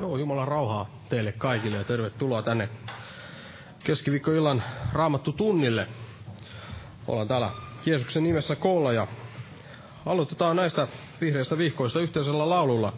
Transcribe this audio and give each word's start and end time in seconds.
Joo, 0.00 0.16
Jumalan 0.16 0.48
rauhaa 0.48 0.90
teille 1.08 1.32
kaikille 1.32 1.76
ja 1.76 1.84
tervetuloa 1.84 2.42
tänne 2.42 2.68
keskiviikkoillan 3.84 4.62
raamattu 4.92 5.32
tunnille. 5.32 5.86
Ollaan 7.08 7.28
täällä 7.28 7.50
Jeesuksen 7.86 8.22
nimessä 8.24 8.56
koolla 8.56 8.92
ja 8.92 9.06
aloitetaan 10.06 10.56
näistä 10.56 10.88
vihreistä 11.20 11.58
vihkoista 11.58 12.00
yhteisellä 12.00 12.48
laululla 12.50 12.92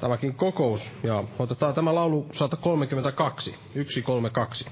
tämäkin 0.00 0.34
kokous. 0.34 0.90
Ja 1.02 1.24
otetaan 1.38 1.74
tämä 1.74 1.94
laulu 1.94 2.26
132, 2.32 3.50
132. 3.74 4.66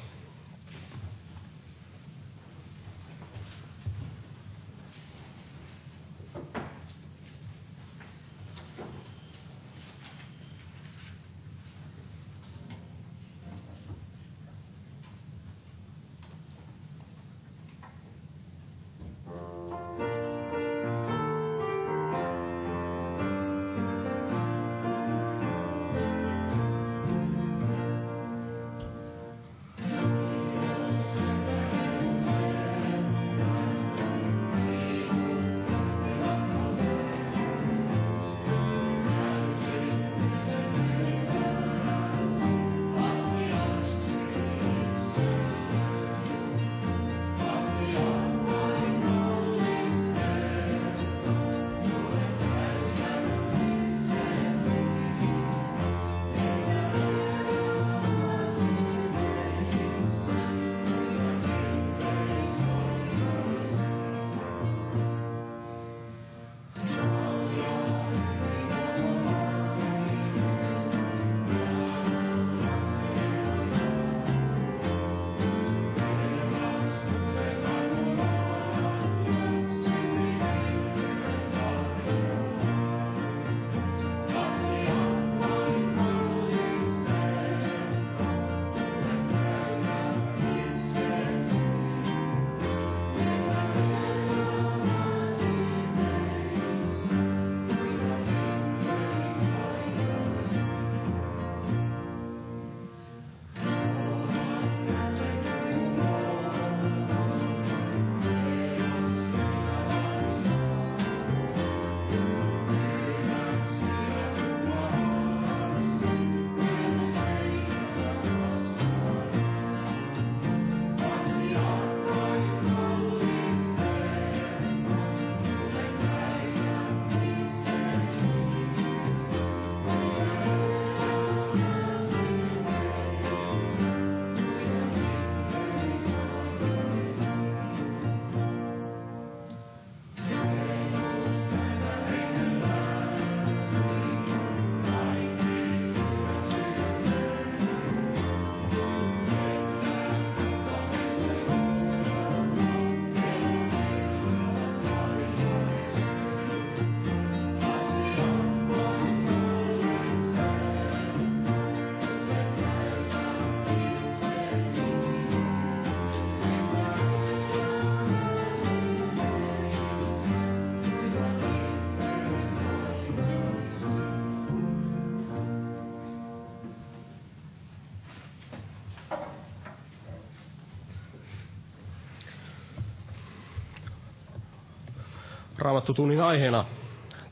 Raamattutunnin 185.67 186.21
aiheena 186.21 186.65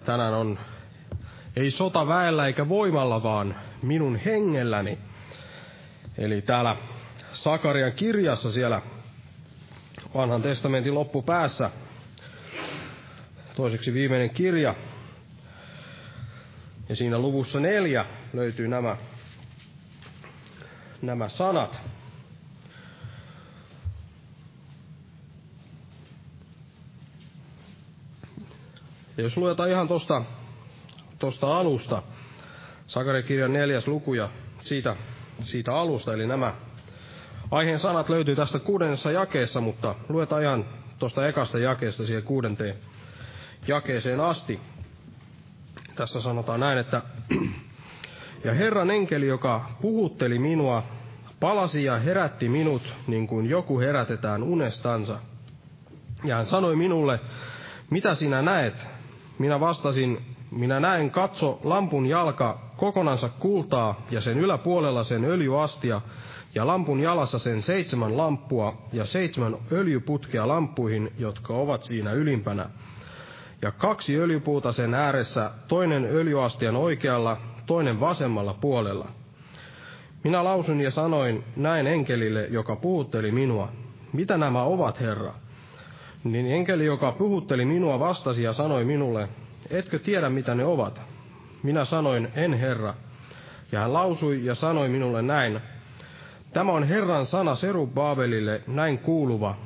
tänään 0.05 0.35
on 0.35 0.59
ei 1.57 1.71
sota 1.71 2.09
väellä 2.09 2.47
eikä 2.47 2.69
voimalla, 2.69 3.23
vaan 3.23 3.55
minun 3.83 4.17
hengelläni. 4.17 4.99
Eli 6.19 6.43
täällä 6.43 6.77
Sakarian 7.33 7.93
kirjassa 7.93 8.53
siellä 8.53 8.83
vanhan 10.15 10.43
testamentin 10.43 10.95
loppupäässä, 10.95 11.71
toiseksi 13.57 13.95
viimeinen 13.95 14.31
kirja, 14.31 14.75
ja 16.89 16.97
siinä 16.97 17.19
luvussa 17.19 17.61
neljä 17.61 18.07
löytyy 18.33 18.69
nämä, 18.69 18.97
nämä 21.03 21.29
sanat. 21.29 21.81
Ja 29.17 29.23
jos 29.23 29.37
luetaan 29.37 29.71
ihan 29.71 29.89
tuosta 29.89 30.23
tosta 31.19 31.59
alusta, 31.59 32.03
Sakarikirjan 32.87 33.53
neljäs 33.53 33.89
luku 33.89 34.15
ja 34.15 34.29
siitä, 34.59 34.97
siitä 35.41 35.77
alusta, 35.77 36.15
eli 36.15 36.27
nämä 36.27 36.55
aiheen 37.51 37.79
sanat 37.79 38.09
löytyy 38.09 38.37
tästä 38.37 38.59
kuudennessa 38.59 39.11
jakeessa, 39.11 39.61
mutta 39.61 39.95
luetaan 40.09 40.43
ihan 40.43 40.65
tuosta 40.99 41.27
ekasta 41.27 41.59
jakeesta 41.59 42.07
siihen 42.07 42.23
kuudenteen 42.23 42.75
jakeeseen 43.69 44.21
asti. 44.21 44.61
Tässä 45.95 46.21
sanotaan 46.21 46.61
näin, 46.61 46.79
että 46.79 47.03
ja 48.45 48.55
Herran 48.55 48.91
enkeli, 48.91 49.27
joka 49.27 49.71
puhutteli 49.81 50.39
minua, 50.39 50.83
palasi 51.41 51.85
ja 51.85 51.99
herätti 51.99 52.49
minut, 52.49 52.95
niin 53.07 53.27
kuin 53.27 53.51
joku 53.51 53.81
herätetään 53.81 54.43
unestansa. 54.43 55.19
Ja 56.25 56.37
hän 56.37 56.47
sanoi 56.47 56.77
minulle, 56.77 57.21
mitä 57.91 58.15
sinä 58.15 58.43
näet? 58.43 58.94
Minä 59.39 59.61
vastasin, 59.61 60.21
minä 60.51 60.81
näen 60.81 61.11
katso 61.11 61.61
lampun 61.65 62.07
jalka 62.07 62.61
kokonansa 62.77 63.29
kultaa 63.29 64.07
ja 64.11 64.21
sen 64.21 64.39
yläpuolella 64.39 65.05
sen 65.05 65.25
öljyastia 65.25 66.01
ja 66.55 66.67
lampun 66.67 67.01
jalassa 67.01 67.39
sen 67.39 67.63
seitsemän 67.63 68.17
lamppua 68.17 68.89
ja 68.93 69.05
seitsemän 69.05 69.57
öljyputkea 69.73 70.49
lampuihin, 70.49 71.13
jotka 71.19 71.55
ovat 71.55 71.83
siinä 71.83 72.13
ylimpänä. 72.13 72.71
Ja 73.63 73.73
kaksi 73.73 74.19
öljypuuta 74.19 74.73
sen 74.73 74.95
ääressä, 74.95 75.51
toinen 75.69 76.05
öljyastian 76.05 76.77
oikealla, 76.77 77.37
toinen 77.67 78.01
vasemmalla 78.01 78.55
puolella. 78.55 79.09
Minä 80.25 80.45
lausun 80.45 80.81
ja 80.81 80.91
sanoin 80.91 81.45
näin 81.57 81.87
enkelille, 81.87 82.47
joka 82.47 82.77
puhutteli 82.77 83.31
minua. 83.31 83.69
Mitä 84.13 84.39
nämä 84.39 84.63
ovat, 84.63 85.01
Herra? 85.01 85.35
Niin 86.25 86.47
enkeli, 86.47 86.85
joka 86.85 87.13
puhutteli 87.13 87.65
minua, 87.65 88.01
vastasi 88.01 88.43
ja 88.43 88.53
sanoi 88.53 88.85
minulle, 88.85 89.29
etkö 89.71 89.99
tiedä 89.99 90.31
mitä 90.31 90.55
ne 90.55 90.65
ovat? 90.65 91.01
Minä 91.63 91.85
sanoin, 91.85 92.29
en 92.35 92.53
herra. 92.53 92.95
Ja 93.73 93.81
hän 93.81 93.93
lausui 93.93 94.45
ja 94.45 94.55
sanoi 94.55 94.89
minulle 94.89 95.23
näin, 95.23 95.61
Tämä 96.55 96.73
on 96.73 96.85
Herran 96.85 97.27
sana 97.27 97.55
Serubabelille 97.55 98.63
näin 98.67 98.99
kuuluva, 98.99 99.57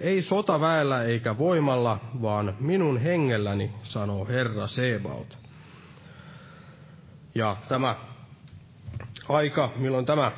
ei 0.00 0.22
sotaväellä 0.22 1.02
eikä 1.02 1.38
voimalla, 1.38 1.98
vaan 2.22 2.56
minun 2.60 2.98
hengelläni, 2.98 3.70
sanoo 3.82 4.26
Herra 4.26 4.66
Sebaot. 4.66 5.38
Ja 7.34 7.56
tämä 7.68 7.96
aika, 9.28 9.70
milloin 9.76 10.06
tämä, 10.06 10.32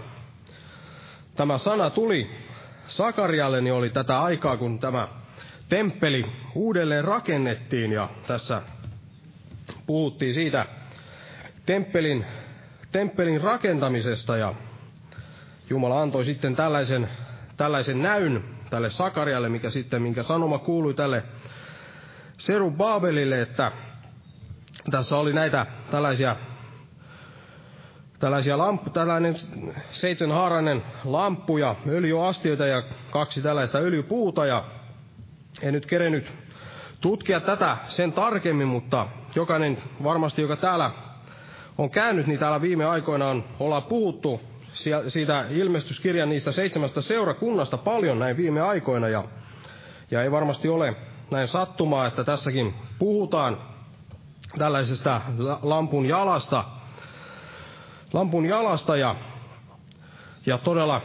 tämä 1.37 1.59
sana 1.59 1.91
tuli 1.91 2.31
Sakarialle, 2.87 3.61
niin 3.61 3.75
oli 3.75 3.91
tätä 3.91 4.23
aikaa, 4.23 4.57
kun 4.57 4.79
tämä 4.79 5.09
temppeli 5.69 6.27
uudelleen 6.55 7.05
rakennettiin 7.05 7.93
ja 7.93 8.09
tässä 8.27 8.63
puhuttiin 9.87 10.35
siitä 10.35 10.67
temppelin, 11.67 12.25
temppelin 12.93 13.41
rakentamisesta 13.41 14.37
ja 14.37 14.55
Jumala 15.71 16.03
antoi 16.03 16.25
sitten 16.25 16.57
tällaisen, 16.57 17.09
tällaisen 17.57 18.03
näyn 18.03 18.45
tälle 18.71 18.91
Sakarialle, 18.91 19.49
mikä 19.49 19.71
sitten, 19.71 20.03
minkä 20.03 20.23
sanoma 20.23 20.59
kuului 20.59 20.95
tälle 20.95 21.23
Serubabelille, 22.39 23.41
että 23.41 23.73
tässä 24.91 25.17
oli 25.17 25.33
näitä 25.33 25.67
tällaisia 25.91 26.37
tällaisia 28.21 28.59
lamppu, 28.59 28.91
tällainen 28.91 29.35
seitsemänhaarainen 29.91 30.83
lamppu 31.05 31.59
ja 31.59 31.75
öljyastioita 31.89 32.67
ja 32.67 32.83
kaksi 33.11 33.43
tällaista 33.43 33.79
öljypuuta 33.79 34.47
ja 34.47 34.65
en 35.63 35.73
nyt 35.75 35.87
kerennyt 35.87 36.33
tutkia 37.01 37.41
tätä 37.41 37.77
sen 37.89 38.13
tarkemmin, 38.13 38.69
mutta 38.69 39.07
jokainen 39.35 39.79
varmasti, 40.03 40.43
joka 40.43 40.57
täällä 40.57 40.91
on 41.79 41.91
käynyt, 41.91 42.27
niin 42.27 42.39
täällä 42.39 42.61
viime 42.61 42.85
aikoina 42.85 43.29
on, 43.29 43.45
ollaan 43.61 43.83
puhuttu 43.83 44.41
siitä 45.09 45.45
ilmestyskirjan 45.51 46.29
niistä 46.29 46.53
seitsemästä 46.53 47.01
seurakunnasta 47.01 47.77
paljon 47.77 48.19
näin 48.19 48.37
viime 48.37 48.61
aikoina 48.61 49.09
ja, 49.09 49.25
ja 50.11 50.23
ei 50.23 50.31
varmasti 50.31 50.69
ole 50.69 50.97
näin 51.31 51.49
sattumaa, 51.49 52.07
että 52.07 52.25
tässäkin 52.25 52.75
puhutaan 52.99 53.59
tällaisesta 54.59 55.21
lampun 55.63 56.07
jalasta, 56.07 56.65
lampun 58.13 58.47
jalasta 58.47 58.97
ja, 58.97 59.17
ja 60.47 60.59
todella 60.59 61.03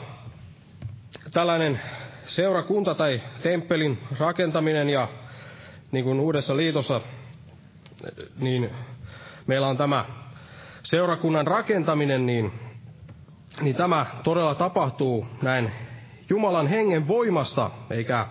tällainen 1.33 1.81
seurakunta 2.25 2.95
tai 2.95 3.21
temppelin 3.43 3.97
rakentaminen 4.19 4.89
ja 4.89 5.07
niin 5.91 6.05
kuin 6.05 6.19
Uudessa 6.19 6.57
liitossa, 6.57 7.01
niin 8.39 8.69
meillä 9.47 9.67
on 9.67 9.77
tämä 9.77 10.05
seurakunnan 10.83 11.47
rakentaminen, 11.47 12.25
niin, 12.25 12.51
niin 13.61 13.75
tämä 13.75 14.05
todella 14.23 14.55
tapahtuu 14.55 15.27
näin 15.41 15.71
Jumalan 16.29 16.67
hengen 16.67 17.07
voimasta, 17.07 17.71
eikä 17.89 18.27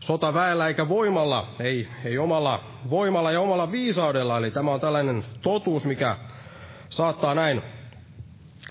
sotaväellä 0.00 0.68
eikä 0.68 0.88
voimalla, 0.88 1.46
ei, 1.60 1.88
ei 2.04 2.18
omalla 2.18 2.60
voimalla 2.90 3.32
ja 3.32 3.40
omalla 3.40 3.72
viisaudella. 3.72 4.38
Eli 4.38 4.50
tämä 4.50 4.70
on 4.70 4.80
tällainen 4.80 5.24
totuus, 5.42 5.84
mikä 5.84 6.16
saattaa 6.88 7.34
näin 7.34 7.62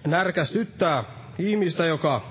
närkästyttää 0.08 1.04
ihmistä, 1.40 1.86
joka, 1.86 2.22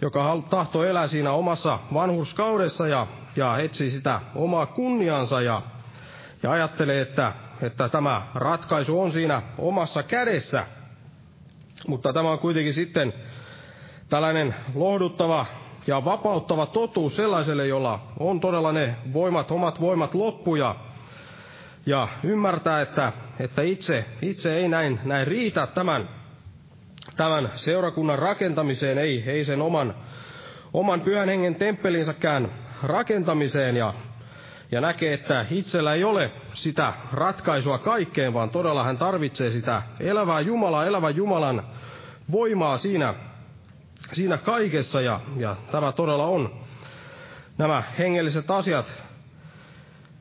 joka 0.00 0.42
tahtoo 0.50 0.84
elää 0.84 1.06
siinä 1.06 1.32
omassa 1.32 1.78
vanhurskaudessa 1.94 2.88
ja, 2.88 3.06
ja 3.36 3.58
etsii 3.58 3.90
sitä 3.90 4.20
omaa 4.34 4.66
kunniansa 4.66 5.40
ja, 5.40 5.62
ja 6.42 6.50
ajattelee, 6.50 7.00
että, 7.00 7.32
että 7.62 7.88
tämä 7.88 8.22
ratkaisu 8.34 9.00
on 9.00 9.12
siinä 9.12 9.42
omassa 9.58 10.02
kädessä. 10.02 10.66
Mutta 11.86 12.12
tämä 12.12 12.30
on 12.30 12.38
kuitenkin 12.38 12.74
sitten 12.74 13.12
tällainen 14.08 14.54
lohduttava 14.74 15.46
ja 15.86 16.04
vapauttava 16.04 16.66
totuus 16.66 17.16
sellaiselle, 17.16 17.66
jolla 17.66 18.00
on 18.18 18.40
todella 18.40 18.72
ne 18.72 18.96
voimat, 19.12 19.50
omat 19.50 19.80
voimat 19.80 20.14
loppuja, 20.14 20.74
ja 21.86 22.08
ymmärtää, 22.22 22.80
että, 22.80 23.12
että 23.40 23.62
itse, 23.62 24.04
itse 24.22 24.56
ei 24.56 24.68
näin, 24.68 25.00
näin 25.04 25.26
riitä 25.26 25.66
tämän 25.66 26.08
tämän 27.18 27.50
seurakunnan 27.54 28.18
rakentamiseen, 28.18 28.98
ei, 28.98 29.24
ei 29.26 29.44
sen 29.44 29.62
oman, 29.62 29.94
oman 30.72 31.00
pyhän 31.00 31.28
hengen 31.28 31.54
temppelinsäkään 31.54 32.50
rakentamiseen. 32.82 33.76
Ja, 33.76 33.94
ja 34.72 34.80
näkee, 34.80 35.12
että 35.12 35.46
itsellä 35.50 35.94
ei 35.94 36.04
ole 36.04 36.30
sitä 36.54 36.92
ratkaisua 37.12 37.78
kaikkeen, 37.78 38.34
vaan 38.34 38.50
todella 38.50 38.84
hän 38.84 38.98
tarvitsee 38.98 39.50
sitä 39.50 39.82
elävää 40.00 40.40
Jumalaa, 40.40 40.86
elävän 40.86 41.16
Jumalan 41.16 41.62
voimaa 42.32 42.78
siinä, 42.78 43.14
siinä 44.12 44.38
kaikessa. 44.38 45.00
Ja, 45.00 45.20
ja 45.36 45.56
tämä 45.70 45.92
todella 45.92 46.26
on 46.26 46.60
nämä 47.58 47.82
hengelliset 47.98 48.50
asiat 48.50 48.92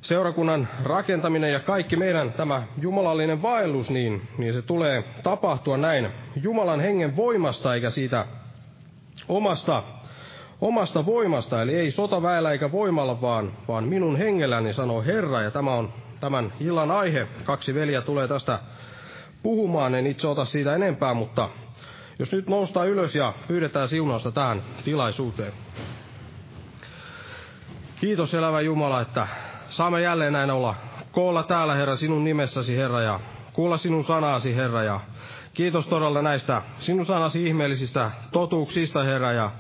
seurakunnan 0.02 0.68
rakentaminen 0.84 1.52
ja 1.54 1.60
kaikki 1.60 1.96
meidän 1.96 2.34
tämä 2.34 2.64
jumalallinen 2.82 3.42
vaellus, 3.42 3.90
niin, 3.90 4.22
niin 4.38 4.54
se 4.54 4.62
tulee 4.62 5.04
tapahtua 5.24 5.78
näin 5.78 6.08
Jumalan 6.42 6.80
hengen 6.80 7.16
voimasta 7.16 7.74
eikä 7.74 7.90
siitä 7.90 8.26
omasta, 9.30 9.84
omasta 10.62 11.06
voimasta. 11.06 11.62
Eli 11.62 11.76
ei 11.76 11.92
sotaväellä 11.92 12.52
eikä 12.52 12.72
voimalla, 12.72 13.22
vaan, 13.22 13.52
vaan 13.68 13.84
minun 13.84 14.18
hengelläni, 14.18 14.74
sanoo 14.74 15.04
Herra. 15.04 15.42
Ja 15.42 15.52
tämä 15.52 15.74
on 15.74 15.94
tämän 16.20 16.54
illan 16.60 16.92
aihe. 16.92 17.28
Kaksi 17.44 17.76
veliä 17.76 18.02
tulee 18.02 18.28
tästä 18.28 18.60
puhumaan, 19.44 19.96
en 19.96 20.08
itse 20.08 20.28
ota 20.28 20.46
siitä 20.46 20.76
enempää, 20.76 21.14
mutta 21.14 21.50
jos 22.20 22.32
nyt 22.32 22.50
noustaan 22.50 22.88
ylös 22.88 23.16
ja 23.16 23.34
pyydetään 23.48 23.88
siunausta 23.88 24.32
tähän 24.32 24.62
tilaisuuteen. 24.84 25.54
Kiitos 28.00 28.34
elävä 28.34 28.62
Jumala, 28.62 29.02
että 29.02 29.28
saamme 29.70 30.02
jälleen 30.02 30.34
näin 30.34 30.52
olla. 30.52 30.76
Koolla 31.12 31.44
täällä, 31.44 31.76
Herra, 31.76 31.96
sinun 31.96 32.24
nimessäsi, 32.24 32.78
Herra, 32.78 33.02
ja 33.02 33.20
kuulla 33.54 33.78
sinun 33.78 34.04
sanasi, 34.04 34.56
Herra, 34.56 34.84
ja 34.84 35.00
kiitos 35.54 35.88
todella 35.88 36.22
näistä 36.22 36.62
sinun 36.80 37.06
sanasi 37.06 37.48
ihmeellisistä 37.48 38.12
totuuksista, 38.32 39.04
Herra, 39.04 39.32
ja 39.32 39.52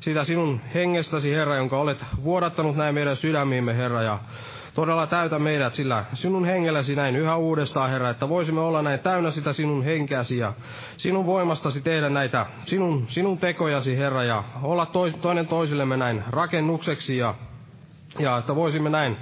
sitä 0.00 0.24
sinun 0.24 0.60
hengestäsi, 0.74 1.34
Herra, 1.34 1.56
jonka 1.56 1.78
olet 1.78 2.04
vuodattanut 2.24 2.76
näin 2.76 2.94
meidän 2.94 3.16
sydämiimme, 3.16 3.76
Herra, 3.76 4.02
ja 4.02 4.18
todella 4.74 5.06
täytä 5.06 5.38
meidät 5.38 5.74
sillä 5.74 6.04
sinun 6.14 6.44
hengelläsi 6.44 6.96
näin 6.96 7.16
yhä 7.16 7.36
uudestaan, 7.36 7.90
Herra, 7.90 8.10
että 8.10 8.28
voisimme 8.28 8.60
olla 8.60 8.82
näin 8.82 9.00
täynnä 9.00 9.30
sitä 9.30 9.52
sinun 9.52 9.84
henkeäsi 9.84 10.38
ja 10.38 10.52
sinun 10.96 11.26
voimastasi 11.26 11.80
tehdä 11.80 12.08
näitä 12.08 12.46
sinun, 12.66 13.04
sinun 13.08 13.38
tekojasi, 13.38 13.98
Herra, 13.98 14.24
ja 14.24 14.44
olla 14.62 14.86
toinen 15.22 15.46
toisillemme 15.46 15.96
näin 15.96 16.24
rakennukseksi 16.30 17.16
ja 17.16 17.34
ja 18.18 18.38
että 18.38 18.54
voisimme 18.54 18.90
näin, 18.90 19.16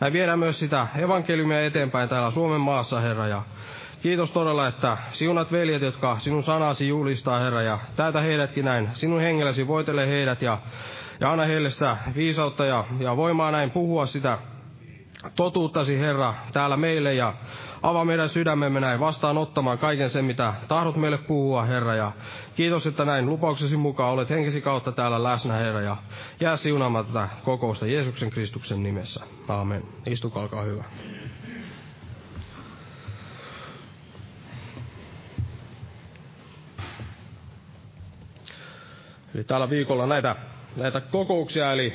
näin 0.00 0.12
viedä 0.12 0.36
myös 0.36 0.58
sitä 0.58 0.86
evankeliumia 0.98 1.64
eteenpäin 1.64 2.08
täällä 2.08 2.30
Suomen 2.30 2.60
maassa, 2.60 3.00
Herra. 3.00 3.26
Ja 3.26 3.42
kiitos 4.02 4.30
todella, 4.30 4.68
että 4.68 4.96
siunat 5.12 5.52
veljet, 5.52 5.82
jotka 5.82 6.18
sinun 6.18 6.42
sanasi 6.42 6.88
julistaa, 6.88 7.38
Herra, 7.38 7.62
ja 7.62 7.78
täytä 7.96 8.20
heidätkin 8.20 8.64
näin. 8.64 8.88
Sinun 8.92 9.20
hengelläsi 9.20 9.66
voitele 9.66 10.08
heidät 10.08 10.42
ja, 10.42 10.58
ja 11.20 11.32
anna 11.32 11.44
heille 11.44 11.70
sitä 11.70 11.96
viisautta 12.14 12.64
ja, 12.64 12.84
ja 12.98 13.16
voimaa 13.16 13.50
näin 13.50 13.70
puhua 13.70 14.06
sitä 14.06 14.38
totuuttasi, 15.36 15.98
Herra, 15.98 16.34
täällä 16.52 16.76
meille 16.76 17.14
ja 17.14 17.34
avaa 17.82 18.04
meidän 18.04 18.28
sydämemme 18.28 18.80
näin 18.80 19.00
vastaanottamaan 19.00 19.78
kaiken 19.78 20.10
sen, 20.10 20.24
mitä 20.24 20.54
tahdot 20.68 20.96
meille 20.96 21.18
puhua, 21.18 21.64
Herra. 21.64 21.94
Ja 21.94 22.12
kiitos, 22.56 22.86
että 22.86 23.04
näin 23.04 23.26
lupauksesi 23.26 23.76
mukaan 23.76 24.12
olet 24.12 24.30
henkesi 24.30 24.60
kautta 24.60 24.92
täällä 24.92 25.22
läsnä, 25.22 25.54
Herra. 25.54 25.80
Ja 25.80 25.96
jää 26.40 26.56
siunaamaan 26.56 27.06
tätä 27.06 27.28
kokousta 27.44 27.86
Jeesuksen 27.86 28.30
Kristuksen 28.30 28.82
nimessä. 28.82 29.24
Aamen. 29.48 29.82
Istukaa, 30.06 30.42
olkaa 30.42 30.62
hyvä. 30.62 30.84
Eli 39.34 39.44
tällä 39.44 39.70
viikolla 39.70 40.06
näitä, 40.06 40.36
näitä 40.76 41.00
kokouksia, 41.00 41.72
eli 41.72 41.94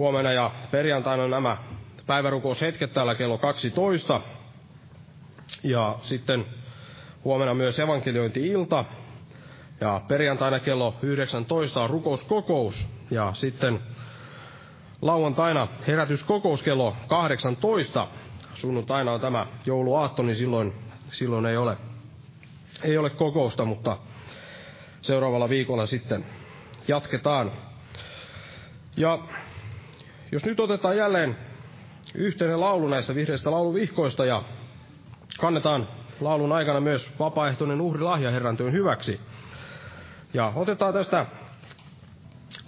huomenna 0.00 0.32
ja 0.32 0.50
perjantaina 0.70 1.28
nämä 1.28 1.56
päivärukoushetket 2.06 2.92
täällä 2.92 3.14
kello 3.14 3.38
12. 3.38 4.20
Ja 5.62 5.98
sitten 6.02 6.46
huomenna 7.24 7.54
myös 7.54 7.78
evankeliointi-ilta. 7.78 8.84
Ja 9.80 10.00
perjantaina 10.08 10.60
kello 10.60 10.94
19 11.02 11.80
on 11.80 11.90
rukouskokous. 11.90 12.88
Ja 13.10 13.32
sitten 13.32 13.80
lauantaina 15.02 15.68
herätyskokous 15.86 16.62
kello 16.62 16.96
18. 17.08 18.08
Sunnuntaina 18.54 19.12
on 19.12 19.20
tämä 19.20 19.46
jouluaatto, 19.66 20.22
niin 20.22 20.36
silloin, 20.36 20.72
silloin 21.10 21.46
ei, 21.46 21.56
ole, 21.56 21.76
ei 22.82 22.98
ole 22.98 23.10
kokousta, 23.10 23.64
mutta 23.64 23.96
seuraavalla 25.00 25.48
viikolla 25.48 25.86
sitten 25.86 26.24
jatketaan. 26.88 27.52
Ja 28.96 29.18
jos 30.32 30.44
nyt 30.44 30.60
otetaan 30.60 30.96
jälleen 30.96 31.36
yhteinen 32.14 32.60
laulu 32.60 32.88
näistä 32.88 33.14
vihreistä 33.14 33.50
lauluvihkoista 33.50 34.24
ja 34.24 34.42
kannetaan 35.40 35.88
laulun 36.20 36.52
aikana 36.52 36.80
myös 36.80 37.10
vapaaehtoinen 37.18 37.80
uhrilahja 37.80 38.30
Herran 38.30 38.56
työn 38.56 38.72
hyväksi. 38.72 39.20
Ja 40.34 40.52
otetaan 40.56 40.92
tästä 40.94 41.26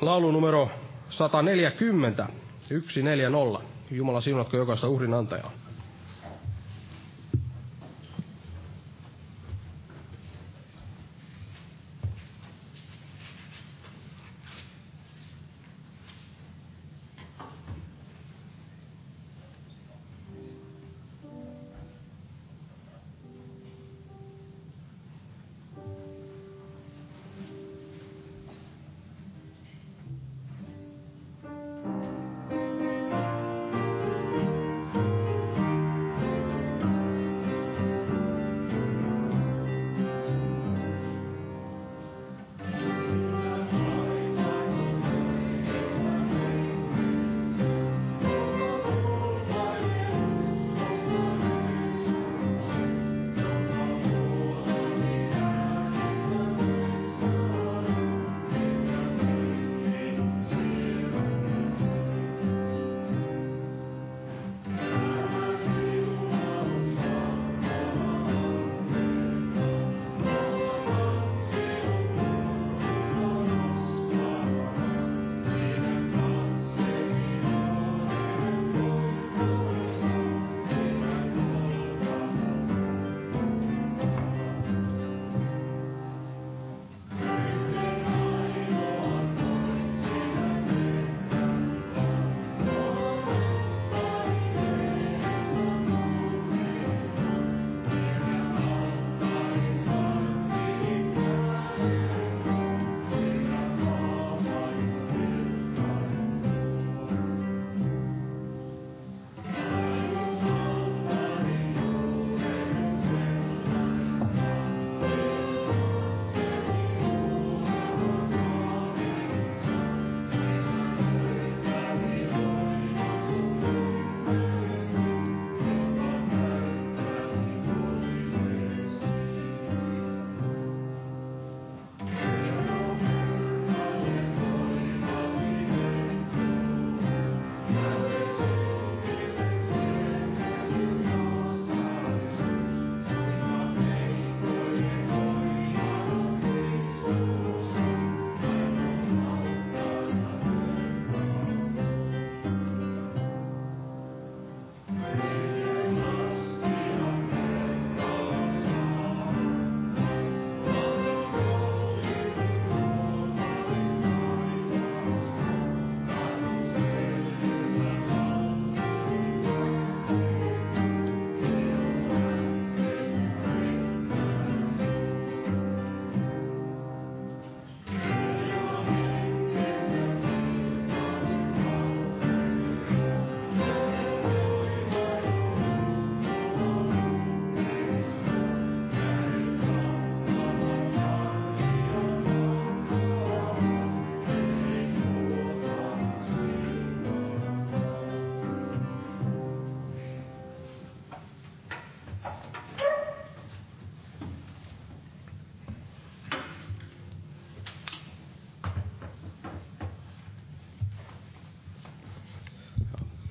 laulu 0.00 0.30
numero 0.30 0.70
140, 1.10 2.26
140. 2.62 3.58
Jumala 3.90 4.20
siunatko 4.20 4.56
jokaista 4.56 4.88
uhrin 4.88 5.14
antajaa. 5.14 5.52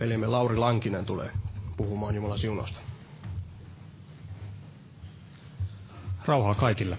Veljemme 0.02 0.28
Lauri 0.28 0.58
Lankinen 0.58 1.06
tulee 1.06 1.32
puhumaan 1.78 2.16
Jumalan 2.16 2.40
siunosta. 2.40 2.80
Rauhaa 6.26 6.56
kaikille. 6.56 6.98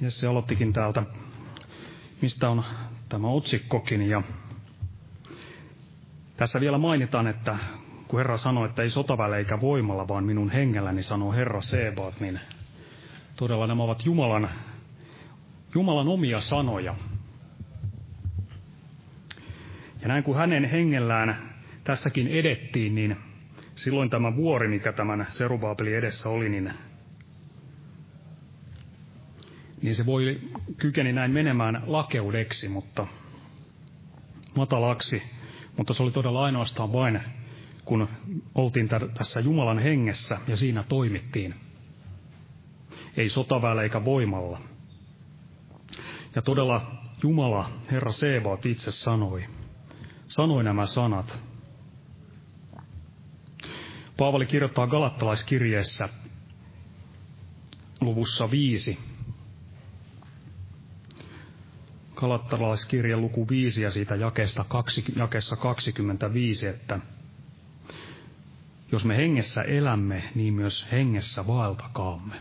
Jesse 0.00 0.26
aloittikin 0.26 0.72
täältä, 0.72 1.02
mistä 2.22 2.50
on 2.50 2.64
tämä 3.08 3.28
otsikkokin. 3.28 4.02
Ja 4.02 4.22
tässä 6.36 6.60
vielä 6.60 6.78
mainitaan, 6.78 7.26
että 7.26 7.58
kun 8.08 8.20
Herra 8.20 8.36
sanoi, 8.36 8.68
että 8.68 8.82
ei 8.82 8.90
sotaväle 8.90 9.38
eikä 9.38 9.60
voimalla, 9.60 10.08
vaan 10.08 10.24
minun 10.24 10.50
hengelläni, 10.50 11.02
sanoo 11.02 11.32
Herra 11.32 11.60
Sebaat, 11.60 12.20
niin 12.20 12.40
todella 13.36 13.66
nämä 13.66 13.82
ovat 13.82 14.06
Jumalan, 14.06 14.50
Jumalan 15.74 16.08
omia 16.08 16.40
sanoja. 16.40 16.94
Näin 20.08 20.24
kun 20.24 20.36
hänen 20.36 20.64
hengellään 20.64 21.36
tässäkin 21.84 22.28
edettiin, 22.28 22.94
niin 22.94 23.16
silloin 23.74 24.10
tämä 24.10 24.36
vuori, 24.36 24.68
mikä 24.68 24.92
tämän 24.92 25.26
Serubaabelin 25.28 25.94
edessä 25.96 26.28
oli, 26.28 26.48
niin, 26.48 26.72
niin 29.82 29.94
se 29.94 30.06
voi 30.06 30.40
kykeni 30.76 31.12
näin 31.12 31.30
menemään 31.30 31.82
lakeudeksi, 31.86 32.68
mutta 32.68 33.06
matalaksi, 34.56 35.22
mutta 35.76 35.94
se 35.94 36.02
oli 36.02 36.10
todella 36.10 36.44
ainoastaan 36.44 36.92
vain, 36.92 37.20
kun 37.84 38.08
oltiin 38.54 38.88
tässä 39.14 39.40
Jumalan 39.40 39.78
hengessä 39.78 40.38
ja 40.46 40.56
siinä 40.56 40.84
toimittiin. 40.88 41.54
Ei 43.16 43.28
sotaväellä 43.28 43.82
eikä 43.82 44.04
voimalla. 44.04 44.60
Ja 46.34 46.42
todella 46.42 47.02
Jumala, 47.22 47.70
Herra 47.90 48.12
Sebaat 48.12 48.66
itse 48.66 48.90
sanoi, 48.90 49.44
sanoi 50.28 50.64
nämä 50.64 50.86
sanat. 50.86 51.38
Paavali 54.16 54.46
kirjoittaa 54.46 54.86
Galattalaiskirjeessä 54.86 56.08
luvussa 58.00 58.50
viisi. 58.50 58.98
Galattalaiskirje 62.14 63.16
luku 63.16 63.48
viisi 63.48 63.82
ja 63.82 63.90
siitä 63.90 64.14
jakeessa 64.14 65.56
25, 65.56 66.66
että 66.66 67.00
Jos 68.92 69.04
me 69.04 69.16
hengessä 69.16 69.62
elämme, 69.62 70.30
niin 70.34 70.54
myös 70.54 70.88
hengessä 70.92 71.46
vaeltakaamme. 71.46 72.34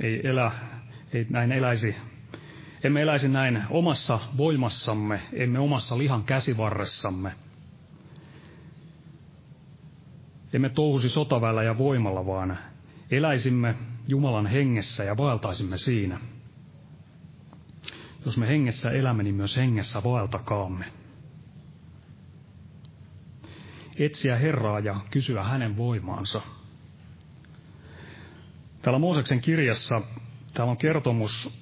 Ei 0.00 0.26
elä, 0.26 0.52
ei 1.12 1.26
näin 1.30 1.52
eläisi, 1.52 1.96
emme 2.84 3.02
eläisi 3.02 3.28
näin 3.28 3.62
omassa 3.70 4.20
voimassamme, 4.36 5.20
emme 5.32 5.58
omassa 5.58 5.98
lihan 5.98 6.24
käsivarressamme. 6.24 7.32
Emme 10.52 10.68
touhusi 10.68 11.08
sotavällä 11.08 11.62
ja 11.62 11.78
voimalla, 11.78 12.26
vaan 12.26 12.58
eläisimme 13.10 13.74
Jumalan 14.08 14.46
hengessä 14.46 15.04
ja 15.04 15.16
vaeltaisimme 15.16 15.78
siinä. 15.78 16.18
Jos 18.24 18.38
me 18.38 18.48
hengessä 18.48 18.90
elämme, 18.90 19.22
niin 19.22 19.34
myös 19.34 19.56
hengessä 19.56 20.02
vaeltakaamme. 20.04 20.84
Etsiä 23.96 24.36
Herraa 24.36 24.78
ja 24.78 25.00
kysyä 25.10 25.44
hänen 25.44 25.76
voimaansa. 25.76 26.42
Täällä 28.82 28.98
Mooseksen 28.98 29.40
kirjassa 29.40 30.02
täällä 30.54 30.70
on 30.70 30.76
kertomus 30.76 31.58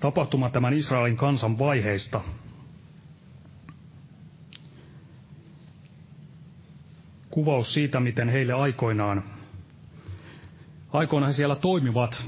tapahtuma 0.00 0.50
tämän 0.50 0.72
Israelin 0.74 1.16
kansan 1.16 1.58
vaiheista. 1.58 2.20
Kuvaus 7.30 7.74
siitä, 7.74 8.00
miten 8.00 8.28
heille 8.28 8.52
aikoinaan, 8.52 9.22
aikoinaan 10.92 11.30
he 11.32 11.34
siellä 11.36 11.56
toimivat 11.56 12.26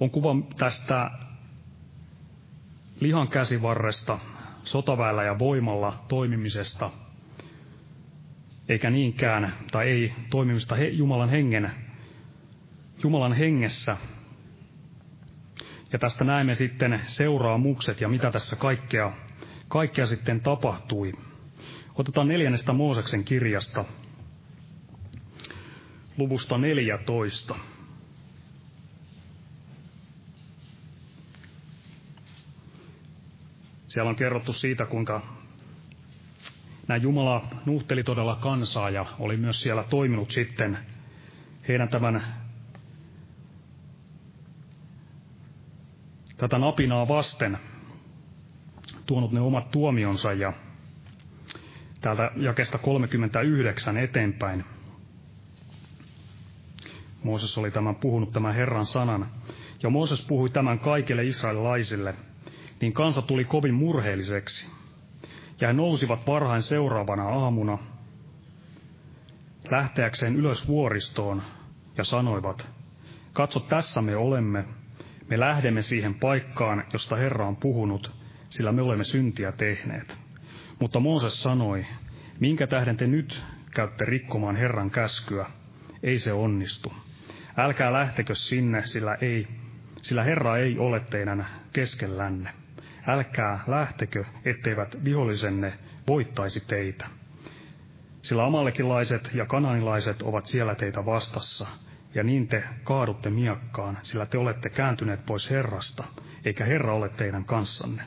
on 0.00 0.10
kuva 0.10 0.36
tästä 0.56 1.10
lihan 3.00 3.28
käsivarresta, 3.28 4.18
sotaväellä 4.64 5.24
ja 5.24 5.38
voimalla 5.38 6.04
toimimisesta, 6.08 6.90
eikä 8.68 8.90
niinkään, 8.90 9.52
tai 9.72 9.88
ei 9.88 10.12
toimimista 10.30 10.74
he, 10.74 10.84
Jumalan 10.88 11.30
hengen, 11.30 11.70
Jumalan 13.02 13.32
hengessä. 13.32 13.96
Ja 15.92 15.98
tästä 15.98 16.24
näemme 16.24 16.54
sitten 16.54 17.00
seuraamukset 17.06 18.00
ja 18.00 18.08
mitä 18.08 18.30
tässä 18.30 18.56
kaikkea, 18.56 19.12
kaikkea 19.68 20.06
sitten 20.06 20.40
tapahtui. 20.40 21.12
Otetaan 21.94 22.28
neljännestä 22.28 22.72
Mooseksen 22.72 23.24
kirjasta, 23.24 23.84
luvusta 26.16 26.58
14. 26.58 27.54
Siellä 33.86 34.10
on 34.10 34.16
kerrottu 34.16 34.52
siitä, 34.52 34.86
kuinka 34.86 35.22
näin 36.88 37.02
Jumala 37.02 37.48
nuhteli 37.66 38.04
todella 38.04 38.36
kansaa 38.36 38.90
ja 38.90 39.06
oli 39.18 39.36
myös 39.36 39.62
siellä 39.62 39.84
toiminut 39.90 40.30
sitten 40.30 40.78
heidän 41.68 41.88
tämän 41.88 42.47
tätä 46.38 46.58
napinaa 46.58 47.08
vasten 47.08 47.58
tuonut 49.06 49.32
ne 49.32 49.40
omat 49.40 49.70
tuomionsa 49.70 50.32
ja 50.32 50.52
täältä 52.00 52.30
jakesta 52.36 52.78
39 52.78 53.96
eteenpäin. 53.96 54.64
Mooses 57.22 57.58
oli 57.58 57.70
tämän 57.70 57.94
puhunut 57.94 58.32
tämän 58.32 58.54
Herran 58.54 58.86
sanan. 58.86 59.30
Ja 59.82 59.90
Mooses 59.90 60.26
puhui 60.26 60.50
tämän 60.50 60.78
kaikille 60.78 61.24
israelilaisille– 61.24 62.14
niin 62.80 62.92
kansa 62.92 63.22
tuli 63.22 63.44
kovin 63.44 63.74
murheelliseksi. 63.74 64.66
Ja 65.60 65.68
he 65.68 65.72
nousivat 65.72 66.26
varhain 66.26 66.62
seuraavana 66.62 67.28
aamuna 67.28 67.78
lähteäkseen 69.70 70.36
ylös 70.36 70.68
vuoristoon 70.68 71.42
ja 71.96 72.04
sanoivat, 72.04 72.68
katso 73.32 73.60
tässä 73.60 74.02
me 74.02 74.16
olemme, 74.16 74.64
me 75.30 75.40
lähdemme 75.40 75.82
siihen 75.82 76.14
paikkaan, 76.14 76.84
josta 76.92 77.16
Herra 77.16 77.46
on 77.48 77.56
puhunut, 77.56 78.12
sillä 78.48 78.72
me 78.72 78.82
olemme 78.82 79.04
syntiä 79.04 79.52
tehneet. 79.52 80.18
Mutta 80.80 81.00
Mooses 81.00 81.42
sanoi, 81.42 81.86
minkä 82.40 82.66
tähden 82.66 82.96
te 82.96 83.06
nyt 83.06 83.44
käytte 83.74 84.04
rikkomaan 84.04 84.56
Herran 84.56 84.90
käskyä, 84.90 85.46
ei 86.02 86.18
se 86.18 86.32
onnistu. 86.32 86.92
Älkää 87.56 87.92
lähtekö 87.92 88.34
sinne, 88.34 88.86
sillä 88.86 89.14
ei, 89.14 89.48
sillä 90.02 90.24
Herra 90.24 90.56
ei 90.56 90.78
ole 90.78 91.00
teidän 91.00 91.46
keskellänne 91.72 92.50
älkää 93.08 93.60
lähtekö, 93.66 94.24
etteivät 94.44 95.04
vihollisenne 95.04 95.72
voittaisi 96.06 96.66
teitä. 96.66 97.06
Sillä 98.22 98.44
amalekilaiset 98.44 99.30
ja 99.34 99.46
kananilaiset 99.46 100.22
ovat 100.22 100.46
siellä 100.46 100.74
teitä 100.74 101.06
vastassa, 101.06 101.66
ja 102.14 102.22
niin 102.22 102.48
te 102.48 102.64
kaadutte 102.84 103.30
miakkaan, 103.30 103.98
sillä 104.02 104.26
te 104.26 104.38
olette 104.38 104.68
kääntyneet 104.68 105.26
pois 105.26 105.50
Herrasta, 105.50 106.04
eikä 106.44 106.64
Herra 106.64 106.94
ole 106.94 107.08
teidän 107.08 107.44
kanssanne. 107.44 108.02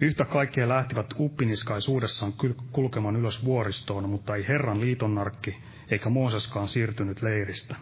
Yhtä 0.00 0.24
kaikkea 0.24 0.68
lähtivät 0.68 1.06
uppiniskaisuudessaan 1.18 2.32
kulkemaan 2.72 3.16
ylös 3.16 3.44
vuoristoon, 3.44 4.08
mutta 4.08 4.36
ei 4.36 4.48
Herran 4.48 4.80
liitonnarkki 4.80 5.56
eikä 5.90 6.08
Mooseskaan 6.10 6.68
siirtynyt 6.68 7.22
leiristä. 7.22 7.76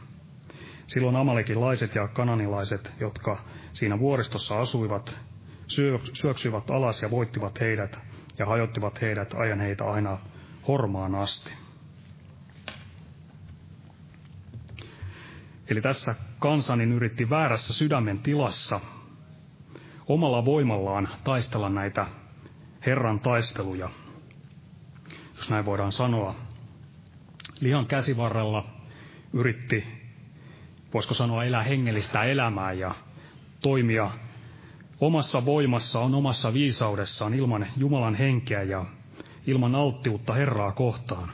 Silloin 0.87 1.17
amalekilaiset 1.17 1.95
ja 1.95 2.09
kananilaiset, 2.09 2.93
jotka 3.01 3.45
siinä 3.73 3.99
vuoristossa 3.99 4.61
asuivat, 4.61 5.17
syöksyivät 6.13 6.71
alas 6.71 7.03
ja 7.03 7.11
voittivat 7.11 7.61
heidät 7.61 7.99
ja 8.39 8.47
hajottivat 8.47 9.01
heidät, 9.01 9.35
ajan 9.35 9.61
heitä 9.61 9.85
aina 9.85 10.19
hormaan 10.69 11.15
asti. 11.15 11.51
Eli 15.69 15.81
tässä 15.81 16.15
kansanin 16.39 16.93
yritti 16.93 17.31
väärässä 17.31 17.73
sydämen 17.73 18.19
tilassa 18.19 18.81
omalla 20.07 20.45
voimallaan 20.45 21.09
taistella 21.25 21.69
näitä 21.69 22.07
Herran 22.87 23.21
taisteluja, 23.21 23.91
jos 25.37 25.51
näin 25.51 25.65
voidaan 25.65 25.93
sanoa. 25.93 26.35
Lihan 27.61 27.87
käsivarrella 27.87 28.67
yritti, 29.33 29.85
voisiko 30.95 31.15
sanoa, 31.15 31.45
elää 31.45 31.63
hengellistä 31.63 32.25
elämää 32.25 32.73
ja 32.73 32.95
toimia 33.63 34.11
omassa 35.01 35.45
voimassa 35.45 36.01
on 36.01 36.15
omassa 36.15 36.53
viisaudessaan 36.53 37.35
ilman 37.35 37.67
Jumalan 37.77 38.15
henkeä 38.15 38.63
ja 38.63 38.85
ilman 39.47 39.75
alttiutta 39.75 40.35
Herraa 40.35 40.73
kohtaan. 40.73 41.29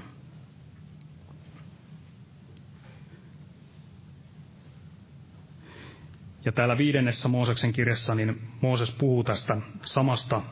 Ja 6.51 6.55
täällä 6.55 6.79
viidennessä 6.79 7.29
Mooseksen 7.29 7.73
kirjassa 7.73 8.15
niin 8.15 8.43
Mooses 8.61 8.91
puhuu 8.91 9.25
tästä 9.25 9.57
samasta 9.85 10.43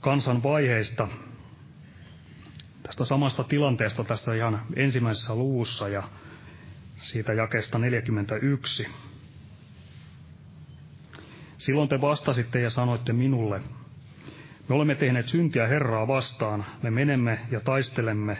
kansan 0.00 0.42
vaiheista, 0.42 1.08
tästä 2.82 3.04
samasta 3.04 3.44
tilanteesta 3.44 4.04
tästä 4.04 4.34
ihan 4.34 4.62
ensimmäisessä 4.76 5.34
luvussa 5.34 5.88
ja 5.88 6.02
siitä 6.96 7.32
jakesta 7.32 7.78
41. 7.78 8.88
Silloin 11.56 11.88
te 11.88 12.00
vastasitte 12.00 12.60
ja 12.60 12.70
sanoitte 12.70 13.12
minulle, 13.12 13.62
me 14.68 14.74
olemme 14.74 14.94
tehneet 14.94 15.26
syntiä 15.26 15.66
Herraa 15.66 16.08
vastaan, 16.08 16.64
me 16.82 16.90
menemme 16.90 17.38
ja 17.50 17.60
taistelemme, 17.60 18.38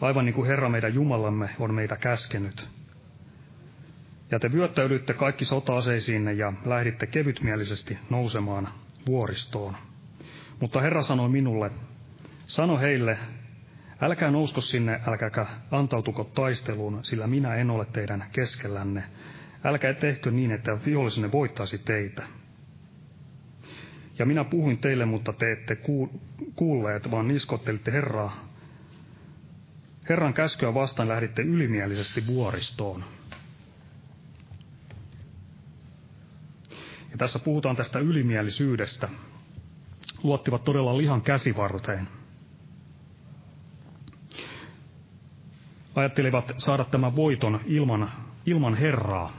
aivan 0.00 0.24
niin 0.24 0.34
kuin 0.34 0.48
Herra 0.48 0.68
meidän 0.68 0.94
Jumalamme 0.94 1.50
on 1.58 1.74
meitä 1.74 1.96
käskenyt. 1.96 2.77
Ja 4.30 4.38
te 4.38 4.52
vyöttäydytte 4.52 5.14
kaikki 5.14 5.44
sota-aseisiinne 5.44 6.32
ja 6.32 6.52
lähditte 6.64 7.06
kevytmielisesti 7.06 7.98
nousemaan 8.10 8.68
vuoristoon. 9.06 9.76
Mutta 10.60 10.80
Herra 10.80 11.02
sanoi 11.02 11.28
minulle, 11.28 11.70
sano 12.46 12.78
heille, 12.78 13.18
älkää 14.00 14.30
nousko 14.30 14.60
sinne, 14.60 15.00
älkääkä 15.06 15.46
antautuko 15.70 16.24
taisteluun, 16.24 17.04
sillä 17.04 17.26
minä 17.26 17.54
en 17.54 17.70
ole 17.70 17.84
teidän 17.84 18.24
keskellänne. 18.32 19.04
Älkää 19.64 19.94
tehkö 19.94 20.30
niin, 20.30 20.50
että 20.50 20.78
vihollisenne 20.86 21.32
voittaisi 21.32 21.78
teitä. 21.78 22.22
Ja 24.18 24.26
minä 24.26 24.44
puhuin 24.44 24.78
teille, 24.78 25.04
mutta 25.04 25.32
te 25.32 25.52
ette 25.52 25.76
kuulleet, 26.54 27.10
vaan 27.10 27.28
niskottelitte 27.28 27.92
Herraa. 27.92 28.48
Herran 30.08 30.34
käskyä 30.34 30.74
vastaan 30.74 31.08
lähditte 31.08 31.42
ylimielisesti 31.42 32.26
vuoristoon. 32.26 33.04
Ja 37.10 37.18
tässä 37.18 37.38
puhutaan 37.38 37.76
tästä 37.76 37.98
ylimielisyydestä. 37.98 39.08
Luottivat 40.22 40.64
todella 40.64 40.98
lihan 40.98 41.22
käsivarteen. 41.22 42.08
Ajattelivat 45.94 46.52
saada 46.56 46.84
tämän 46.84 47.16
voiton 47.16 47.60
ilman, 47.66 48.10
ilman 48.46 48.74
Herraa, 48.74 49.32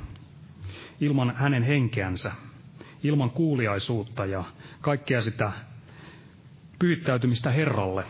ilman 1.02 1.36
hänen 1.36 1.64
henkeänsä– 1.64 2.32
ilman 3.04 3.30
kuuliaisuutta 3.30 4.26
ja 4.26 4.44
kaikkea 4.82 5.22
sitä 5.22 5.52
pyyttäytymistä 6.80 7.52
Herralle. 7.52 8.04